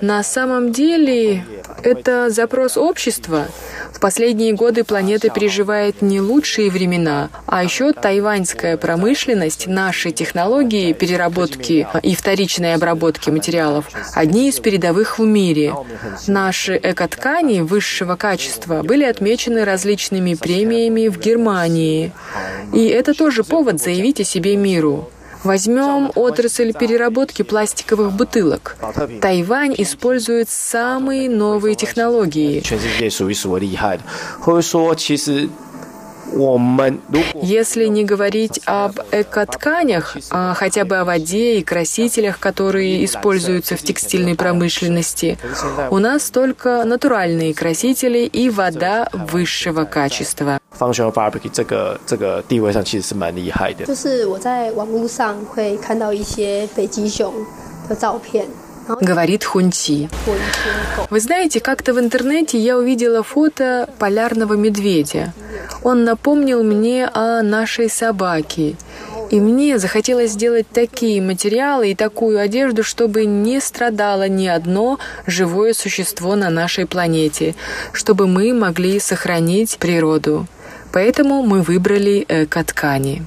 [0.01, 1.45] На самом деле,
[1.84, 3.47] это запрос общества.
[3.91, 11.88] В последние годы планета переживает не лучшие времена, а еще тайваньская промышленность, наши технологии переработки
[12.01, 15.74] и вторичной обработки материалов одни из передовых в мире.
[16.28, 22.12] Наши экоткани высшего качества были отмечены различными премиями в Германии.
[22.74, 25.10] И это тоже повод заявить о себе миру.
[25.44, 28.78] Возьмем отрасль переработки пластиковых бутылок.
[29.22, 32.64] Тайвань использует самые новые технологии.
[37.43, 43.83] Если не говорить об экотканях, а хотя бы о воде и красителях, которые используются в
[43.83, 45.39] текстильной промышленности,
[45.91, 50.59] у нас только натуральные красители и вода высшего качества.
[50.79, 53.85] Functional fabric 这个这个地位上其实是蛮厉害的。
[53.87, 57.35] 就是我在网络上会看到一些北极熊
[57.89, 58.47] 的照片。
[59.02, 60.10] Говорит Хунти.
[61.10, 65.34] Вы знаете, как-то в интернете я увидела фото полярного медведя.
[65.84, 68.76] Он напомнил мне о нашей собаке.
[69.30, 75.74] И мне захотелось сделать такие материалы и такую одежду, чтобы не страдало ни одно живое
[75.74, 77.56] существо на нашей планете,
[77.94, 80.46] чтобы мы могли сохранить природу.
[80.92, 83.24] Поэтому мы выбрали эко-ткани.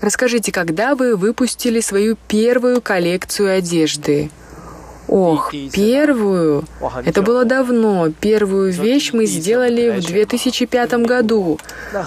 [0.00, 4.30] Расскажите, когда вы выпустили свою первую коллекцию одежды?
[5.08, 6.64] Ох, первую?
[7.04, 8.10] Это было давно.
[8.20, 11.58] Первую вещь мы сделали в 2005 году.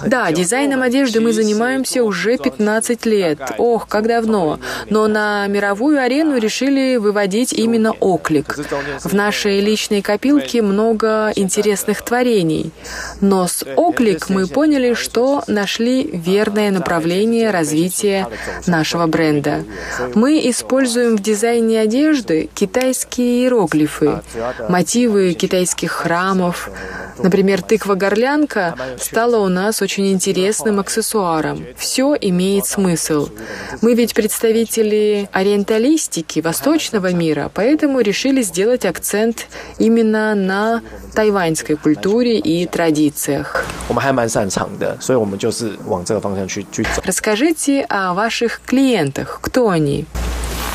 [0.06, 3.40] Да, дизайном одежды мы занимаемся уже 15 лет.
[3.58, 4.60] Ох, как давно.
[4.90, 8.60] Но на мировую арену решили выводить именно оклик.
[9.04, 12.72] В нашей личной копилке много интересных творений.
[13.20, 18.28] Но с оклик мы поняли, что нашли верное направление развития
[18.68, 19.64] нашего бренда.
[20.14, 24.22] Мы используем в дизайне одежды китайские китайские иероглифы,
[24.68, 26.70] мотивы китайских храмов.
[27.20, 31.64] Например, тыква-горлянка стала у нас очень интересным аксессуаром.
[31.78, 33.30] Все имеет смысл.
[33.82, 40.82] Мы ведь представители ориенталистики, восточного мира, поэтому решили сделать акцент именно на
[41.14, 43.66] тайваньской культуре и традициях.
[47.06, 49.40] Расскажите о ваших клиентах.
[49.42, 50.06] Кто они?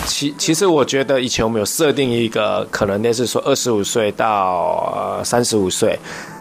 [0.06, 5.98] 其其实我觉得以前我们有设定一个可能那是说二十五岁到三十五岁。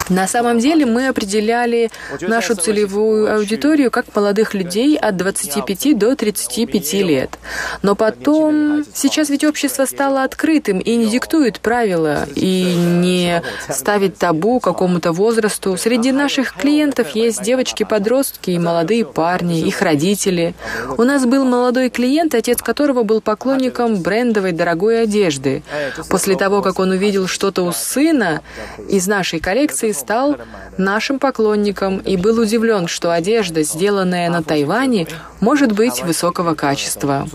[0.08, 1.90] На самом деле мы определяли
[2.20, 7.38] нашу целевую аудиторию как молодых людей от 25 до 35 лет.
[7.82, 14.60] Но потом, сейчас ведь общество стало открытым и не диктует правила, и не ставит табу
[14.60, 15.76] какому-то возрасту.
[15.76, 20.54] Среди наших клиентов есть девочки-подростки и молодые парни, их родители.
[20.96, 25.62] У нас был молодой клиент, отец которого был поклонником брендовой дорогой одежды.
[26.08, 28.42] После того, как он увидел что-то у сына
[28.88, 30.36] из нашей коллекции, стал
[30.78, 35.06] нашим поклонником и был удивлен, что одежда, сделанная на Тайване,
[35.40, 37.26] может быть высокого качества.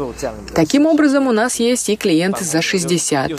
[0.54, 3.32] Таким образом, у нас есть и клиенты за 60.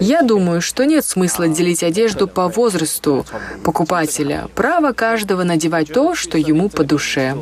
[0.00, 3.24] Я думаю, что нет смысла делить одежду по возрасту
[3.62, 4.48] покупателя.
[4.54, 7.34] Право каждого надевать то, что ему по душе.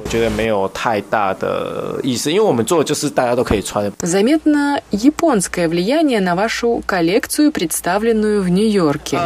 [4.02, 9.18] Заметно японское влияние на вашу коллекцию, представленную в Нью-Йорке.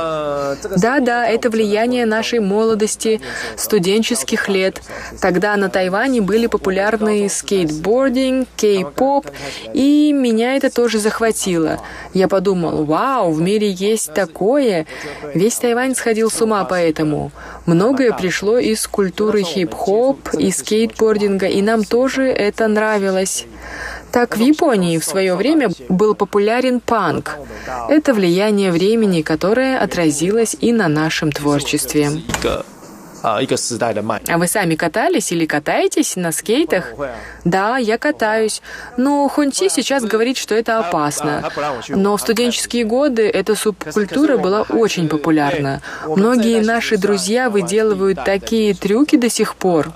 [0.76, 3.20] Да-да, это влияние воспоминания нашей молодости,
[3.56, 4.82] студенческих лет.
[5.20, 9.26] Тогда на Тайване были популярны скейтбординг, кей-поп,
[9.74, 11.80] и меня это тоже захватило.
[12.14, 14.86] Я подумал, вау, в мире есть такое.
[15.34, 17.30] Весь Тайвань сходил с ума по этому.
[17.66, 23.46] Многое пришло из культуры хип-хоп и скейтбординга, и нам тоже это нравилось.
[24.12, 27.36] Так в Японии в свое время был популярен панк.
[27.88, 32.10] Это влияние времени, которое отразилось и на нашем творчестве.
[33.22, 36.92] А вы сами катались или катаетесь на скейтах?
[37.44, 38.62] Да, я катаюсь.
[38.96, 41.50] Но Хунти сейчас говорит, что это опасно.
[41.88, 45.82] Но в студенческие годы эта субкультура была очень популярна.
[46.06, 49.92] Многие наши друзья выделывают такие трюки до сих пор.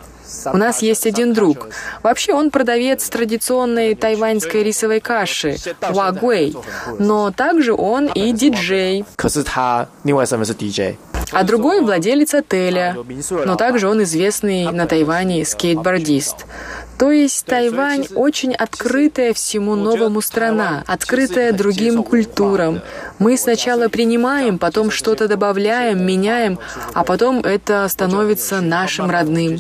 [0.47, 1.69] У нас есть один друг.
[2.03, 6.57] Вообще он продавец традиционной тайваньской рисовой каши Вагуэй,
[6.99, 9.05] но также он и диджей.
[11.33, 12.97] А другой владелец отеля,
[13.45, 16.47] но также он известный на Тайване скейтбордист.
[16.99, 22.81] То есть Тайвань очень открытая всему новому страна, открытая другим культурам.
[23.19, 26.59] Мы сначала принимаем, потом что-то добавляем, меняем,
[26.95, 29.59] а потом это становится нашим родным.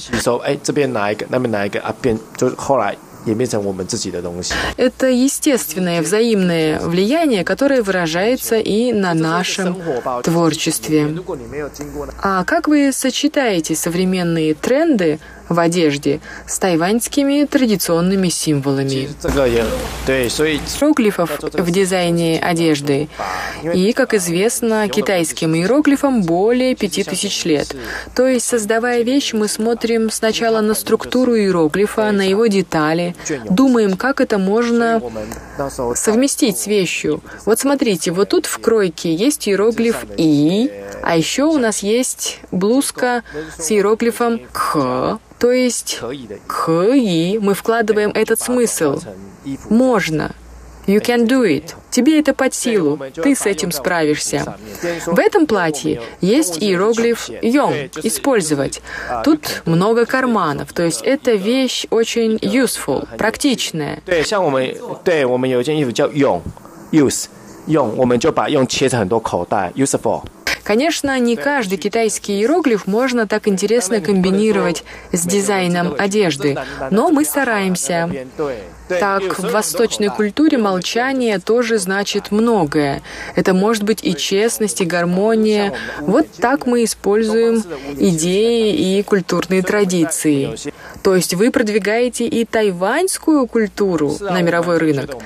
[4.76, 9.76] Это естественное взаимное влияние, которое выражается и на нашем
[10.22, 11.14] творчестве.
[12.22, 15.18] А как вы сочетаете современные тренды
[15.48, 19.08] в одежде с тайваньскими традиционными символами.
[20.82, 23.08] Иероглифов в дизайне одежды.
[23.62, 27.74] И, как известно, китайским иероглифам более пяти тысяч лет.
[28.14, 33.14] То есть, создавая вещь, мы смотрим сначала на структуру иероглифа, на его детали,
[33.48, 35.00] думаем, как это можно
[35.94, 37.22] совместить с вещью.
[37.44, 40.70] Вот смотрите, вот тут в кройке есть иероглиф «и»,
[41.02, 43.22] а еще у нас есть блузка
[43.58, 45.99] с иероглифом «к», то есть
[46.47, 48.99] «кэи» мы вкладываем этот смысл.
[49.69, 50.31] Можно.
[50.87, 51.73] You can do it.
[51.91, 52.97] Тебе это под силу.
[53.13, 54.55] Ты с этим справишься.
[55.05, 58.81] В этом платье есть иероглиф «йон» — «использовать».
[59.23, 64.01] Тут много карманов, то есть эта вещь очень useful, практичная.
[67.67, 70.23] 用，我们就把用切成很多口袋，useful。
[70.64, 76.56] Конечно, не каждый китайский иероглиф можно так интересно комбинировать с дизайном одежды,
[76.90, 78.08] но мы стараемся.
[79.00, 83.02] Так, в восточной культуре молчание тоже значит многое.
[83.36, 85.74] Это может быть и честность, и гармония.
[86.00, 87.62] Вот так мы используем
[87.98, 90.56] идеи и культурные традиции.
[91.02, 95.16] То есть вы продвигаете и тайваньскую культуру на мировой рынок?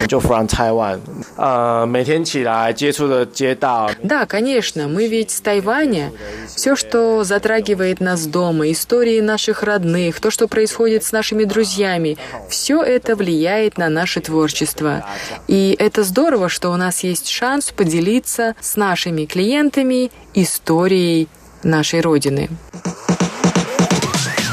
[4.03, 4.89] Да, конечно.
[4.89, 6.13] Мы ведь с Тайваня.
[6.49, 12.17] Все, что затрагивает нас дома, истории наших родных, то, что происходит с нашими друзьями,
[12.49, 15.06] все это влияет влияет на наше творчество.
[15.48, 21.28] И это здорово, что у нас есть шанс поделиться с нашими клиентами историей
[21.64, 22.50] нашей Родины.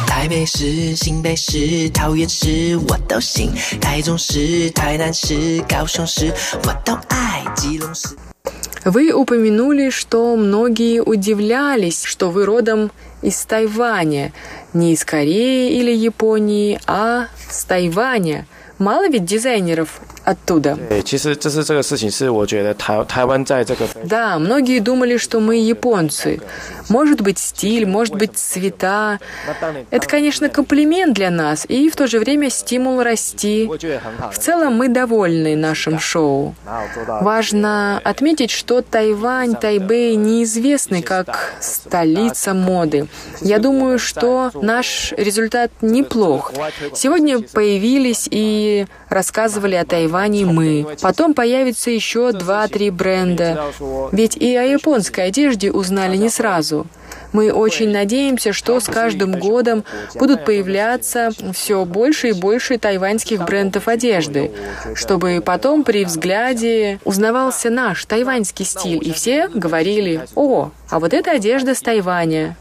[0.06, 3.50] 台北市、新北市、桃园市我都行，
[3.80, 6.32] 台中市、台南市、高雄市
[6.64, 8.16] 我都爱，基隆市。
[8.84, 12.90] Вы упомянули, что многие удивлялись, что вы родом
[13.22, 14.32] из Тайваня,
[14.72, 18.46] не из Кореи или Японии, а с Тайваня.
[18.79, 20.77] Мало ведь дизайнеров оттуда.
[24.03, 26.41] Да, многие думали, что мы японцы.
[26.89, 29.19] Может быть стиль, может быть цвета.
[29.91, 33.69] Это, конечно, комплимент для нас и в то же время стимул расти.
[34.31, 36.55] В целом мы довольны нашим шоу.
[37.07, 43.07] Важно отметить, что Тайвань, Тайбэй неизвестны как столица моды.
[43.41, 46.53] Я думаю, что наш результат неплох.
[46.93, 50.85] Сегодня появились и рассказывали о Тайване мы.
[51.01, 53.71] Потом появится еще два-три бренда.
[54.11, 56.87] Ведь и о японской одежде узнали не сразу.
[57.31, 59.83] Мы очень надеемся, что с каждым годом
[60.15, 64.51] будут появляться все больше и больше тайваньских брендов одежды,
[64.93, 71.31] чтобы потом при взгляде узнавался наш тайваньский стиль, и все говорили «О, а вот эта
[71.31, 72.55] одежда с Тайваня».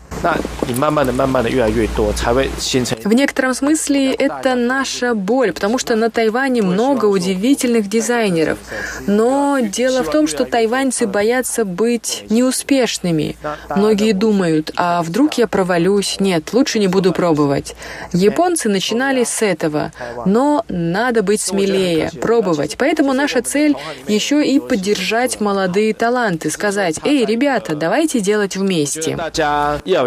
[3.04, 8.58] В некотором смысле это наша боль, потому что на Тайване много удивительных дизайнеров.
[9.06, 13.36] Но дело в том, что тайваньцы боятся быть неуспешными.
[13.74, 16.16] Многие думают, а вдруг я провалюсь?
[16.20, 17.74] Нет, лучше не буду пробовать.
[18.12, 19.92] Японцы начинали с этого,
[20.26, 22.76] но надо быть смелее, пробовать.
[22.78, 29.18] Поэтому наша цель еще и поддержать молодые таланты, сказать, эй, ребята, давайте делать вместе.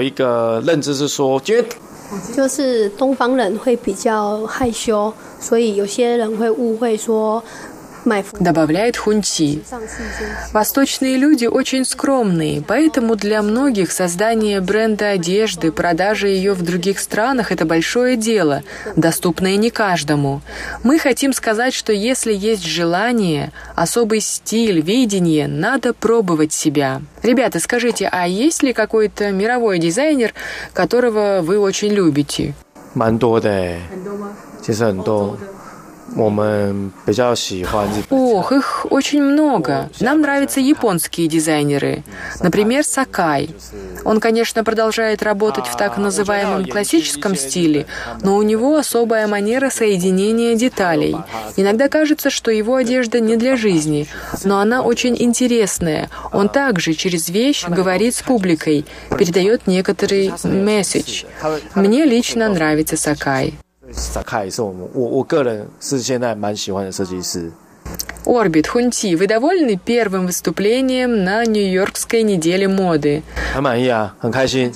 [0.05, 1.63] 一个认知是说，觉
[2.35, 7.43] 就是东方人会比较害羞，所以有些人会误会说
[8.40, 9.62] Добавляет Хунти.
[10.54, 17.50] Восточные люди очень скромные, поэтому для многих создание бренда одежды, продажа ее в других странах –
[17.52, 18.62] это большое дело,
[18.96, 20.40] доступное не каждому.
[20.82, 27.02] Мы хотим сказать, что если есть желание, особый стиль, видение, надо пробовать себя.
[27.22, 30.32] Rебята, скажите, а есть ли какой-то мировой дизайнер,
[30.72, 32.54] которого вы очень любите?
[32.94, 33.76] 蛮多的，
[34.62, 35.36] 其实很多。
[38.09, 39.89] Ох, их очень много.
[39.99, 42.03] Нам нравятся японские дизайнеры.
[42.39, 43.49] Например, Сакай.
[44.03, 47.85] Он, конечно, продолжает работать в так называемом классическом стиле,
[48.21, 51.15] но у него особая манера соединения деталей.
[51.57, 54.07] Иногда кажется, что его одежда не для жизни,
[54.43, 56.09] но она очень интересная.
[56.31, 58.85] Он также через вещь говорит с публикой,
[59.17, 61.23] передает некоторый месседж.
[61.73, 63.55] Мне лично нравится Сакай.
[63.92, 67.50] 萨卡也是我们我我个人是现在蛮喜欢的设计师。
[68.24, 73.22] Орбит, Хунти, вы довольны первым выступлением на Нью-Йоркской неделе моды?
[73.52, 74.72] 很满意啊，很开心。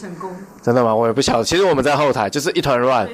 [0.62, 0.94] 真的吗？
[0.94, 1.44] 我也不晓得。
[1.44, 3.06] 其实我们在后台就是一团乱，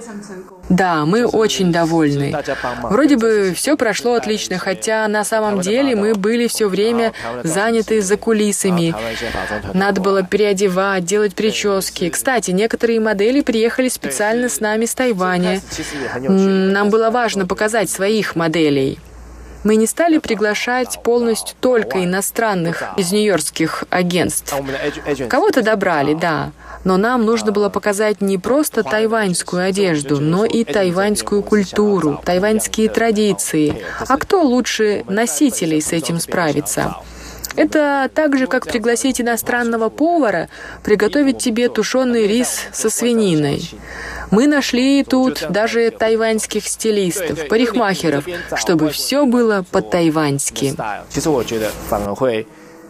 [0.69, 2.31] Да, мы очень довольны.
[2.31, 2.93] 大家帮忙。
[2.93, 8.17] Вроде бы все прошло отлично, хотя на самом деле мы были все время заняты за
[8.17, 8.93] кулисами.
[8.93, 12.09] 台湾一些法中团队 Надо было переодевать, делать прически.
[12.09, 15.61] Кстати, некоторые модели приехали специально с нами с Тайваня.
[15.71, 16.45] 其实也很有趣。
[16.45, 18.99] М, Нам было важно показать своих моделей.
[19.66, 24.54] Мы не стали приглашать полностью только иностранных из нью-йоркских агентств.
[25.28, 26.52] Кого-то добрали, да.
[26.84, 33.84] Но нам нужно было показать не просто тайваньскую одежду, но и тайваньскую культуру, тайваньские традиции.
[34.08, 36.98] А кто лучше носителей с этим справится?
[37.57, 40.49] Это так же, как пригласить иностранного повара
[40.85, 43.69] приготовить тебе тушеный рис со свининой.
[44.31, 48.25] Мы нашли тут даже тайваньских стилистов, парикмахеров,
[48.57, 50.73] чтобы все было по-тайваньски.
[50.73, 51.03] style。
[51.11, 52.47] 其实我觉得反而会，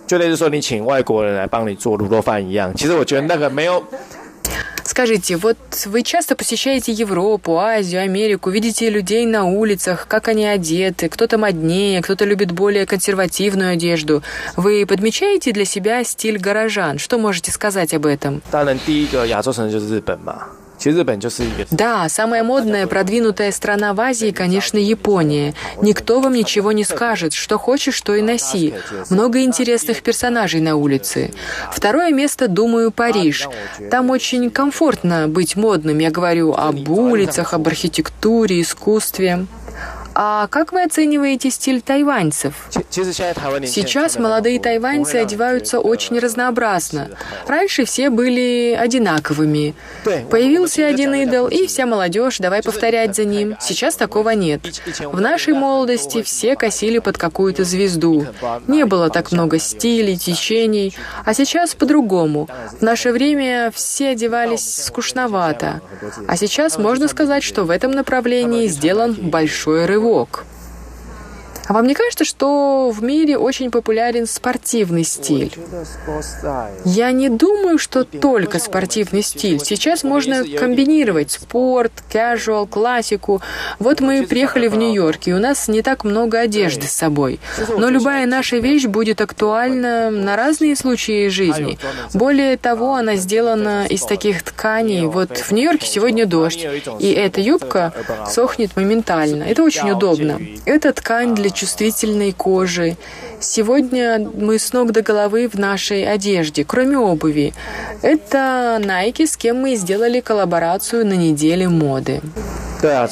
[0.06, 2.72] 就类似说你请外国人来帮你做卤肉饭一样。
[2.74, 3.82] 其实我觉得那个没有
[4.84, 5.56] Скажите, вот
[5.86, 12.02] вы часто посещаете Европу, Азию, Америку, видите людей на улицах, как они одеты, кто-то моднее,
[12.02, 14.22] кто-то любит более консервативную одежду.
[14.56, 16.98] Вы подмечаете для себя стиль горожан?
[16.98, 18.42] Что можете сказать об этом?
[18.50, 20.48] 当然第一个亚洲城市就是日本嘛。
[21.71, 25.53] Да, самая модная, продвинутая страна в Азии, конечно, Япония.
[25.81, 28.73] Никто вам ничего не скажет, что хочешь, что и носи.
[29.09, 31.33] Много интересных персонажей на улице.
[31.71, 33.47] Второе место, думаю, Париж.
[33.89, 35.99] Там очень комфортно быть модным.
[35.99, 39.45] Я говорю об улицах, об архитектуре, искусстве.
[40.17, 42.69] А как вы оцениваете стиль тайваньцев?
[42.89, 47.09] Сейчас молодые тайваньцы одеваются очень разнообразно.
[47.47, 49.75] Раньше все были одинаковыми.
[50.29, 53.57] Появился один идол, и вся молодежь, давай повторять за ним.
[53.59, 54.61] Сейчас такого нет.
[55.01, 58.25] В нашей молодости все косили под какую-то звезду.
[58.67, 60.95] Не было так много стилей, течений.
[61.25, 62.47] А сейчас по-другому.
[62.79, 65.81] В наше время все одевались скучновато.
[66.25, 70.04] А сейчас можно сказать, что в этом направлении сделан большой рывок.
[70.05, 70.45] walk.
[71.67, 75.51] А вам не кажется, что в мире очень популярен спортивный стиль?
[76.83, 79.59] Я не думаю, что только спортивный стиль.
[79.59, 83.41] Сейчас можно комбинировать спорт, casual, классику.
[83.79, 87.39] Вот мы приехали в Нью-Йорк, и у нас не так много одежды с собой.
[87.77, 91.79] Но любая наша вещь будет актуальна на разные случаи жизни.
[92.13, 95.05] Более того, она сделана из таких тканей.
[95.07, 96.65] Вот в Нью-Йорке сегодня дождь,
[96.99, 97.93] и эта юбка
[98.29, 99.43] сохнет моментально.
[99.43, 100.39] Это очень удобно.
[100.65, 102.97] Это ткань для чувствительной кожи.
[103.39, 107.53] Сегодня мы с ног до головы в нашей одежде, кроме обуви.
[108.01, 112.21] Это Nike, с кем мы сделали коллаборацию на неделе моды.
[112.81, 113.07] Да,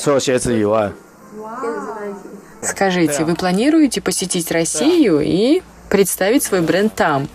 [2.62, 7.28] Скажите, вы планируете посетить Россию и представить свой бренд там?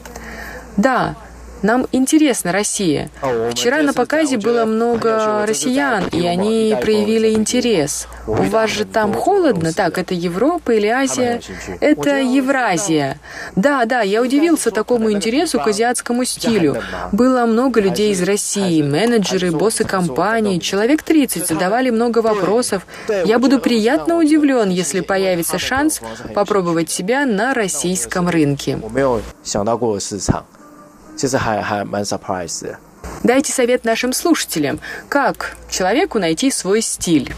[0.76, 1.16] Да,
[1.63, 3.09] нам интересна Россия.
[3.51, 8.07] Вчера на показе было много россиян, и они проявили интерес.
[8.27, 9.71] У вас же там холодно?
[9.73, 11.41] Так, это Европа или Азия?
[11.79, 13.17] Это Евразия.
[13.55, 16.81] Да, да, я удивился такому интересу к азиатскому стилю.
[17.13, 22.85] Было много людей из России, менеджеры, боссы компаний, человек 30 задавали много вопросов.
[23.23, 26.01] Я буду приятно удивлен, если появится шанс
[26.35, 28.77] попробовать себя на российском рынке.
[28.81, 30.43] 我没有想到过的市场，
[31.17, 32.77] 其实还还蛮 surprise 的。
[33.23, 37.32] Дайте совет нашим слушателям, как человеку найти свой стиль.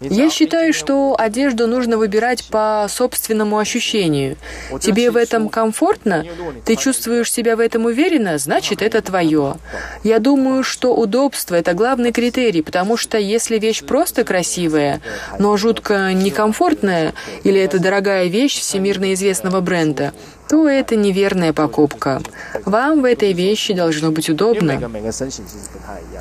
[0.00, 4.36] Я считаю, что одежду нужно выбирать по собственному ощущению.
[4.80, 6.24] Тебе в этом комфортно?
[6.64, 8.38] Ты чувствуешь себя в этом уверенно?
[8.38, 9.56] Значит, это твое.
[10.02, 15.00] Я думаю, что удобство– это главный критерий, потому что если вещь просто красивая,
[15.38, 17.14] но жутко некомфортная,
[17.44, 20.12] или это дорогая вещь всемирно известного бренда,
[20.48, 22.20] то это неверная покупка.
[22.64, 24.80] Вам в этой вещи должно быть удобно.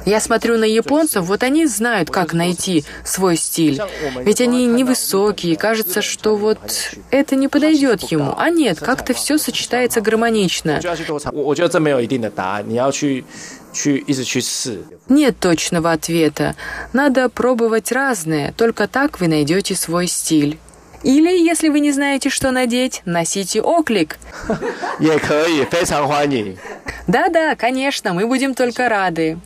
[0.06, 3.82] Я смотрю на японцев, вот они знают, как найти свой стиль.
[4.24, 6.60] Ведь они невысокие, кажется, что вот
[7.12, 8.34] это не подойдет ему.
[8.38, 10.80] А нет, как-то все сочетается гармонично.
[15.10, 16.56] Нет точного ответа.
[16.94, 20.58] Надо пробовать разное, только так вы найдете свой стиль.
[21.04, 24.18] Или, если вы не знаете, что надеть, носите оклик.
[27.08, 29.38] Да-да, конечно, мы будем только рады.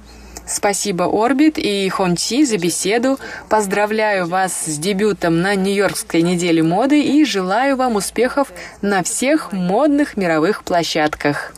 [0.46, 3.18] Спасибо Орбит и Хончи за беседу.
[3.50, 8.50] Поздравляю вас с дебютом на Нью-Йоркской неделе моды и желаю вам успехов
[8.82, 11.54] на всех модных мировых площадках.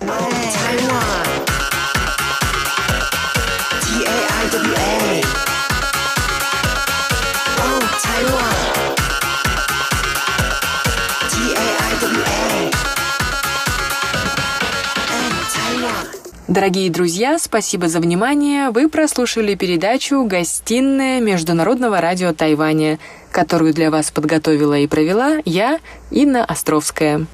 [16.55, 18.69] Дорогие друзья, спасибо за внимание.
[18.69, 22.97] Вы прослушали передачу «Гостиная Международного радио Тайваня»,
[23.29, 25.81] которую для вас подготовила и провела я,
[26.11, 27.27] Инна Островская.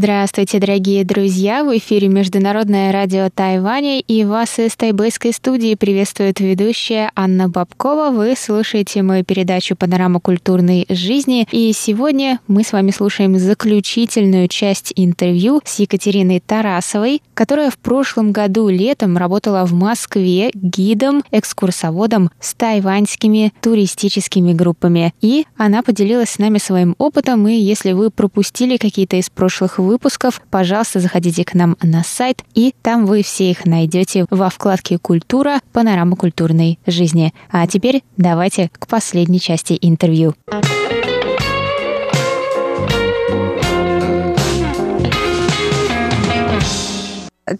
[0.00, 1.64] Здравствуйте, дорогие друзья!
[1.64, 8.10] В эфире Международное радио Тайваня и вас из тайбэйской студии приветствует ведущая Анна Бабкова.
[8.10, 11.48] Вы слушаете мою передачу «Панорама культурной жизни».
[11.50, 18.30] И сегодня мы с вами слушаем заключительную часть интервью с Екатериной Тарасовой, которая в прошлом
[18.30, 25.12] году летом работала в Москве гидом, экскурсоводом с тайваньскими туристическими группами.
[25.20, 30.40] И она поделилась с нами своим опытом, и если вы пропустили какие-то из прошлых выпусков,
[30.50, 35.60] пожалуйста, заходите к нам на сайт, и там вы все их найдете во вкладке «Культура.
[35.72, 37.34] Панорама культурной жизни».
[37.50, 40.34] А теперь давайте к последней части интервью.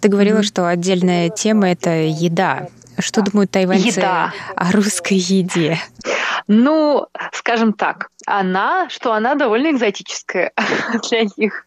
[0.01, 2.67] Ты говорила, что отдельная тема— это еда.
[2.99, 4.33] Что думают тайваньцы еда.
[4.55, 5.79] о русской еде?
[6.47, 10.51] Ну, скажем так, она, что она довольно экзотическая
[11.09, 11.65] для них.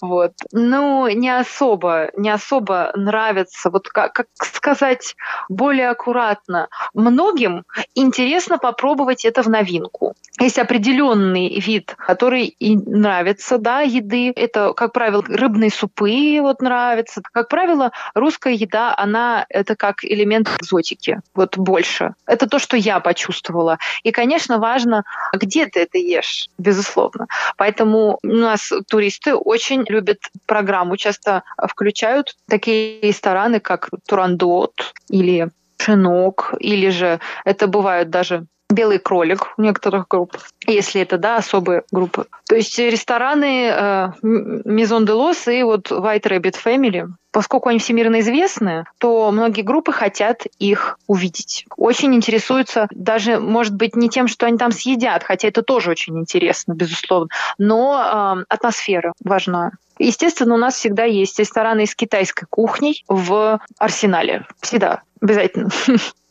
[0.00, 0.32] Вот.
[0.52, 5.14] Ну, не особо, не особо нравится, вот как, как сказать
[5.48, 10.14] более аккуратно, многим интересно попробовать это в новинку.
[10.38, 14.32] Есть определенный вид, который и нравится, да, еды.
[14.36, 17.22] Это, как правило, рыбные супы вот нравятся.
[17.32, 22.14] Как правило, русская еда, она это как элемент экзотики, вот больше.
[22.26, 23.78] Это то, что я почувствовала.
[24.02, 27.26] И, конечно, важно, где ты это ешь, безусловно.
[27.56, 36.54] Поэтому у нас туристы очень любят программу, часто включают такие рестораны, как Турандот или Шинок,
[36.58, 40.36] или же это бывают даже белый кролик у некоторых групп,
[40.66, 42.26] если это, да, особые группы.
[42.48, 48.84] То есть рестораны э, de Los и вот White Rabbit Family, поскольку они всемирно известны,
[48.98, 51.66] то многие группы хотят их увидеть.
[51.76, 56.18] Очень интересуются даже, может быть, не тем, что они там съедят, хотя это тоже очень
[56.18, 59.72] интересно, безусловно, но э, атмосфера важна.
[59.98, 64.46] Естественно, у нас всегда есть рестораны из китайской кухней в арсенале.
[64.60, 65.02] Всегда.
[65.22, 65.70] Обязательно.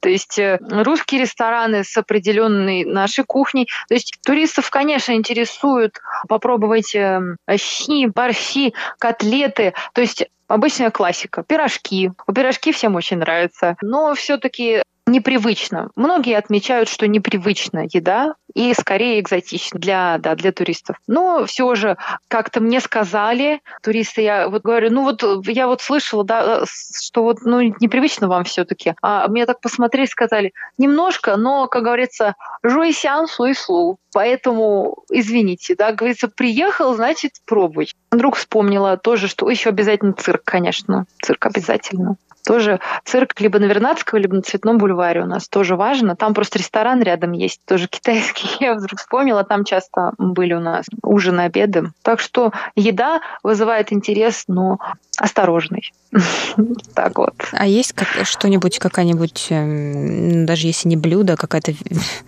[0.00, 3.68] То есть э, русские рестораны с определенной нашей кухней.
[3.88, 5.98] То есть туристов, конечно, интересуют
[6.28, 7.20] попробовать э,
[7.56, 9.74] щи, борщи, котлеты.
[9.92, 11.42] То есть обычная классика.
[11.42, 12.10] Пирожки.
[12.26, 13.76] У пирожки всем очень нравятся.
[13.82, 15.90] Но все-таки непривычно.
[15.96, 20.96] Многие отмечают, что непривычна еда и скорее экзотично для, да, для туристов.
[21.06, 21.96] Но все же
[22.28, 27.38] как-то мне сказали, туристы, я вот говорю, ну вот я вот слышала, да, что вот
[27.42, 28.94] ну, непривычно вам все-таки.
[29.02, 33.98] А мне так посмотрели, сказали, немножко, но, как говорится, жуйсян суислу.
[34.12, 37.92] Поэтому, извините, да, говорится, приехал, значит, пробуй.
[38.10, 41.06] Вдруг вспомнила тоже, что еще обязательно цирк, конечно.
[41.22, 42.16] Цирк обязательно.
[42.44, 46.16] Тоже цирк либо на Вернадского, либо на Цветном бульваре у нас тоже важно.
[46.16, 48.48] Там просто ресторан рядом есть, тоже китайский.
[48.60, 51.90] Я вдруг вспомнила, там часто были у нас ужины, обеды.
[52.02, 54.78] Так что еда вызывает интерес, но
[55.20, 55.92] осторожный.
[56.94, 57.34] так вот.
[57.52, 61.72] А есть как, что-нибудь, какая-нибудь, эм, даже если не блюдо, какая-то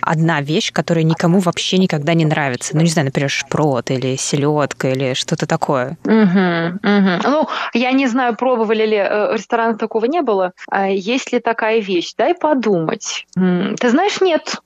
[0.01, 2.77] одна вещь, которая никому вообще никогда не нравится?
[2.77, 5.97] Ну, не знаю, например, шпрот или селедка или что-то такое.
[6.05, 7.31] Угу, угу.
[7.31, 10.53] Ну, я не знаю, пробовали ли, э, ресторана такого не было.
[10.71, 12.13] А есть ли такая вещь?
[12.17, 13.27] Дай подумать.
[13.35, 14.57] Ты знаешь, нет.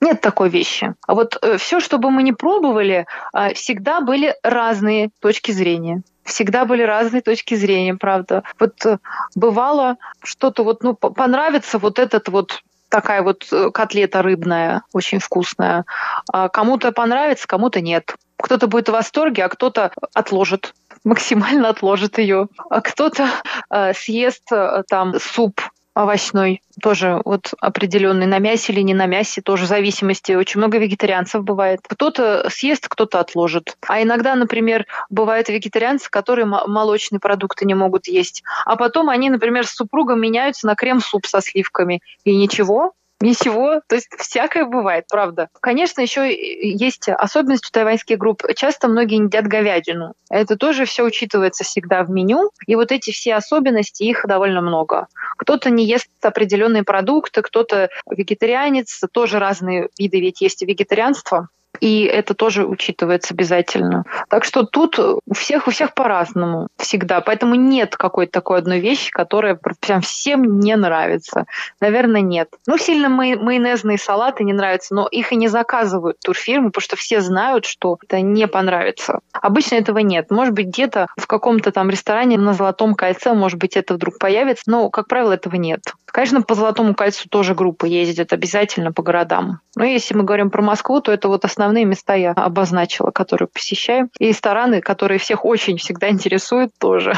[0.00, 0.94] Нет такой вещи.
[1.06, 6.02] А вот э, все, что бы мы не пробовали, э, всегда были разные точки зрения
[6.28, 8.44] всегда были разные точки зрения, правда.
[8.60, 8.98] Вот э,
[9.34, 15.84] бывало что-то вот, ну, понравится вот этот вот такая вот э, котлета рыбная, очень вкусная.
[16.32, 18.14] А кому-то понравится, кому-то нет.
[18.38, 20.74] Кто-то будет в восторге, а кто-то отложит
[21.04, 22.48] максимально отложит ее.
[22.70, 23.28] А кто-то
[23.70, 25.60] э, съест э, там суп
[25.98, 30.32] овощной, тоже вот определенный, на мясе или не на мясе, тоже в зависимости.
[30.32, 31.80] Очень много вегетарианцев бывает.
[31.88, 33.76] Кто-то съест, кто-то отложит.
[33.86, 38.44] А иногда, например, бывают вегетарианцы, которые молочные продукты не могут есть.
[38.64, 42.00] А потом они, например, с супругом меняются на крем-суп со сливками.
[42.22, 45.48] И ничего, Ничего, то есть всякое бывает, правда.
[45.60, 48.44] Конечно, еще есть особенность у тайваньских групп.
[48.54, 50.12] Часто многие не едят говядину.
[50.30, 52.50] Это тоже все учитывается всегда в меню.
[52.66, 55.08] И вот эти все особенности, их довольно много.
[55.36, 61.48] Кто-то не ест определенные продукты, кто-то вегетарианец, тоже разные виды ведь есть вегетарианства
[61.80, 64.04] и это тоже учитывается обязательно.
[64.28, 69.10] Так что тут у всех у всех по-разному всегда, поэтому нет какой-то такой одной вещи,
[69.10, 71.44] которая прям всем не нравится.
[71.80, 72.48] Наверное, нет.
[72.66, 76.96] Ну, сильно май- майонезные салаты не нравятся, но их и не заказывают турфирмы, потому что
[76.96, 79.20] все знают, что это не понравится.
[79.32, 80.30] Обычно этого нет.
[80.30, 84.64] Может быть, где-то в каком-то там ресторане на Золотом кольце, может быть, это вдруг появится,
[84.66, 85.80] но, как правило, этого нет.
[86.06, 89.60] Конечно, по Золотому кольцу тоже группы ездят обязательно по городам.
[89.76, 94.10] Но если мы говорим про Москву, то это вот основные места я обозначила, которые посещаем.
[94.20, 97.14] И рестораны, которые всех очень всегда интересуют тоже.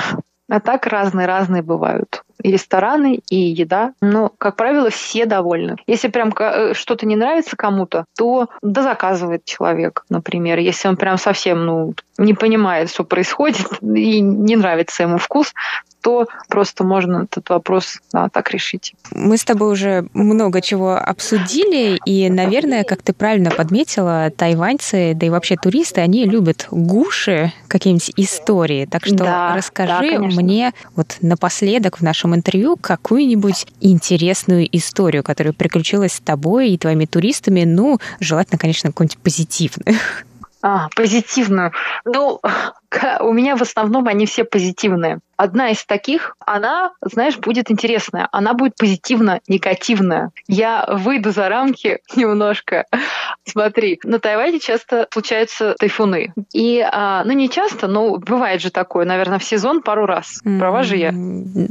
[0.48, 2.24] А так разные-разные бывают.
[2.42, 3.92] И рестораны, и еда.
[4.00, 5.76] Но, как правило, все довольны.
[5.86, 10.58] Если прям э, что-то не нравится кому-то, то да заказывает человек, например.
[10.58, 15.52] Если он прям совсем ну, не понимает, что происходит, и не нравится ему вкус,
[16.00, 18.94] то просто можно этот вопрос да, так решить.
[19.12, 25.26] Мы с тобой уже много чего обсудили, и, наверное, как ты правильно подметила, тайваньцы, да
[25.26, 28.86] и вообще туристы, они любят гуши, какие-нибудь истории.
[28.86, 35.52] Так что да, расскажи да, мне вот напоследок в нашем интервью какую-нибудь интересную историю, которая
[35.52, 39.98] приключилась с тобой и твоими туристами, ну, желательно, конечно, какую-нибудь позитивную.
[40.62, 41.72] А, позитивную.
[42.04, 42.40] Ну,
[43.20, 45.20] у меня в основном они все позитивные.
[45.36, 48.28] Одна из таких, она, знаешь, будет интересная.
[48.30, 50.32] Она будет позитивно-негативная.
[50.48, 52.84] Я выйду за рамки немножко.
[53.46, 56.34] Смотри, на Тайване часто случаются тайфуны.
[56.52, 60.40] И, а, ну, не часто, но бывает же такое, наверное, в сезон пару раз.
[60.42, 61.14] Права же я?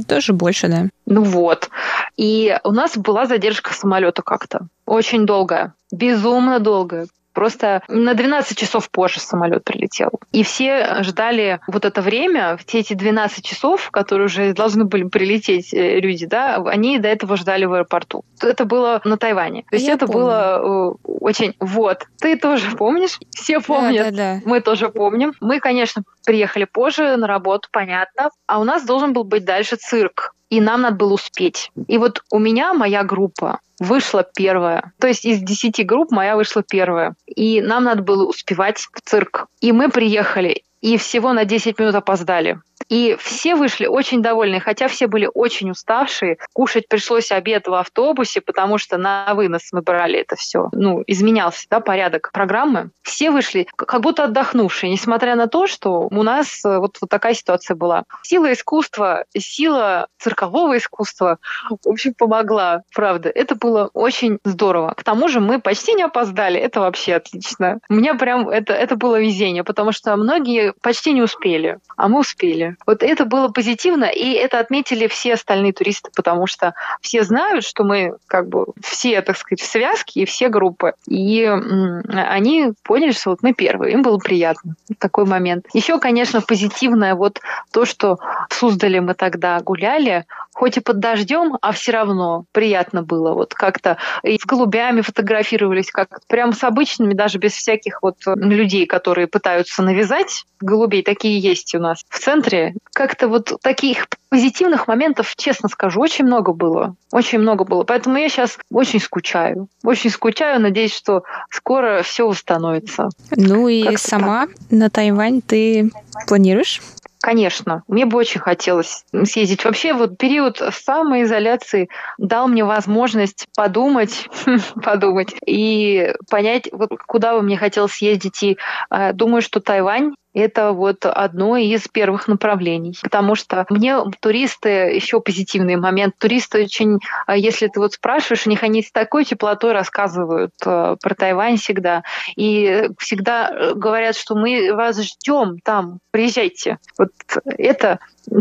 [0.08, 0.86] Тоже больше, да.
[1.06, 1.70] Ну вот.
[2.16, 4.66] И у нас была задержка самолета как-то.
[4.84, 5.74] Очень долгая.
[5.92, 7.06] Безумно долгая.
[7.32, 10.10] Просто на 12 часов позже самолет прилетел.
[10.32, 15.72] И все ждали вот это время, все эти 12 часов, которые уже должны были прилететь
[15.72, 18.24] э, люди, да, они до этого ждали в аэропорту.
[18.42, 19.64] Это было на Тайване.
[19.70, 20.20] То есть Я это помню.
[20.20, 21.54] было э, очень...
[21.60, 22.06] Вот.
[22.20, 23.18] Ты тоже помнишь?
[23.30, 24.06] Все помнят.
[24.06, 24.40] Да, да, да.
[24.44, 25.32] Мы тоже помним.
[25.40, 28.30] Мы, конечно, приехали позже на работу, понятно.
[28.46, 31.70] А у нас должен был быть дальше цирк и нам надо было успеть.
[31.86, 34.92] И вот у меня моя группа вышла первая.
[34.98, 37.14] То есть из десяти групп моя вышла первая.
[37.26, 39.46] И нам надо было успевать в цирк.
[39.60, 42.60] И мы приехали, и всего на 10 минут опоздали.
[42.90, 46.38] И все вышли очень довольны, хотя все были очень уставшие.
[46.52, 50.68] Кушать пришлось обед в автобусе, потому что на вынос мы брали это все.
[50.72, 52.90] Ну, изменялся да, порядок программы.
[53.02, 57.34] Все вышли как будто отдохнувшие, несмотря на то, что у нас э, вот, вот такая
[57.34, 58.04] ситуация была.
[58.22, 61.38] Сила искусства, сила циркового искусства,
[61.70, 63.28] в общем, помогла, правда.
[63.28, 64.94] Это было очень здорово.
[64.96, 67.78] К тому же мы почти не опоздали, это вообще отлично.
[67.88, 72.20] У меня прям это, это было везение, потому что многие почти не успели, а мы
[72.20, 72.76] успели.
[72.86, 77.84] Вот это было позитивно, и это отметили все остальные туристы, потому что все знают, что
[77.84, 80.94] мы как бы все, так сказать, в связке и все группы.
[81.06, 83.92] И они поняли, что вот мы первые.
[83.92, 84.74] Им было приятно.
[84.98, 85.66] Такой момент.
[85.72, 87.40] Еще, конечно, позитивное вот
[87.72, 88.18] то, что
[88.48, 93.34] в Суздале мы тогда гуляли, хоть и под дождем, а все равно приятно было.
[93.34, 98.86] Вот как-то и с голубями фотографировались, как прям с обычными, даже без всяких вот людей,
[98.86, 101.02] которые пытаются навязать голубей.
[101.02, 102.69] Такие есть у нас в центре.
[102.94, 106.94] Как-то вот таких позитивных моментов, честно скажу, очень много было.
[107.12, 107.82] Очень много было.
[107.84, 109.68] Поэтому я сейчас очень скучаю.
[109.82, 110.60] Очень скучаю.
[110.60, 113.08] Надеюсь, что скоро все установится.
[113.36, 114.56] Ну и сама так.
[114.70, 115.90] на Тайвань ты
[116.26, 116.80] планируешь?
[117.22, 119.64] Конечно, мне бы очень хотелось съездить.
[119.64, 124.26] Вообще вот период самоизоляции дал мне возможность подумать,
[124.82, 128.42] подумать и понять, вот куда бы мне хотелось съездить.
[128.42, 128.58] И
[128.90, 132.96] э, думаю, что Тайвань это вот одно из первых направлений.
[133.02, 138.50] Потому что мне туристы, еще позитивный момент, туристы очень, а, если ты вот спрашиваешь, у
[138.50, 142.02] них они с такой теплотой рассказывают э, про Тайвань всегда.
[142.36, 146.78] И всегда э, говорят, что мы вас ждем там, приезжайте.
[146.98, 147.10] Вот
[147.58, 147.98] это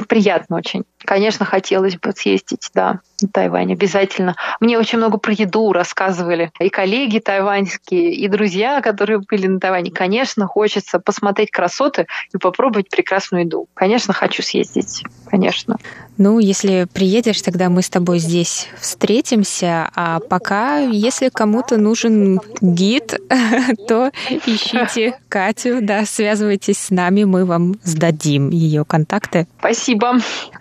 [0.08, 0.84] приятно очень.
[1.10, 4.36] Конечно, хотелось бы съездить, да, на Тайвань обязательно.
[4.60, 6.51] Мне очень много про еду рассказывали.
[6.60, 9.89] И коллеги тайваньские, и друзья, которые были на Тайване.
[9.89, 13.68] Конечно, хочется посмотреть красоты и попробовать прекрасную еду.
[13.74, 15.03] Конечно, хочу съездить.
[15.26, 15.78] Конечно.
[16.20, 19.89] Ну, если приедешь, тогда мы с тобой здесь встретимся.
[19.95, 23.18] А пока, если кому-то нужен гид,
[23.88, 24.12] то
[24.45, 29.47] ищите Катю, да, связывайтесь с нами, мы вам сдадим ее контакты.
[29.60, 30.18] Спасибо.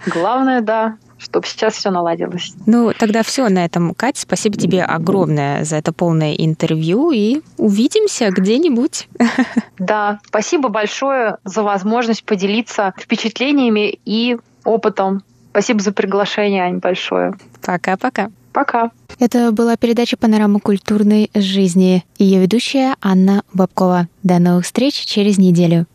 [0.07, 2.53] Главное, да, чтобы сейчас все наладилось.
[2.67, 4.21] Ну, тогда все на этом, Катя.
[4.21, 9.09] Спасибо тебе огромное за это полное интервью и увидимся где-нибудь.
[9.79, 15.23] Да, спасибо большое за возможность поделиться впечатлениями и опытом.
[15.51, 17.35] Спасибо за приглашение, Ань, большое.
[17.63, 18.31] Пока-пока.
[18.53, 18.91] Пока.
[19.21, 22.05] Это была передача «Панорама культурной жизни».
[22.19, 24.09] Ее ведущая Анна Бабкова.
[24.23, 25.87] До новых встреч через неделю.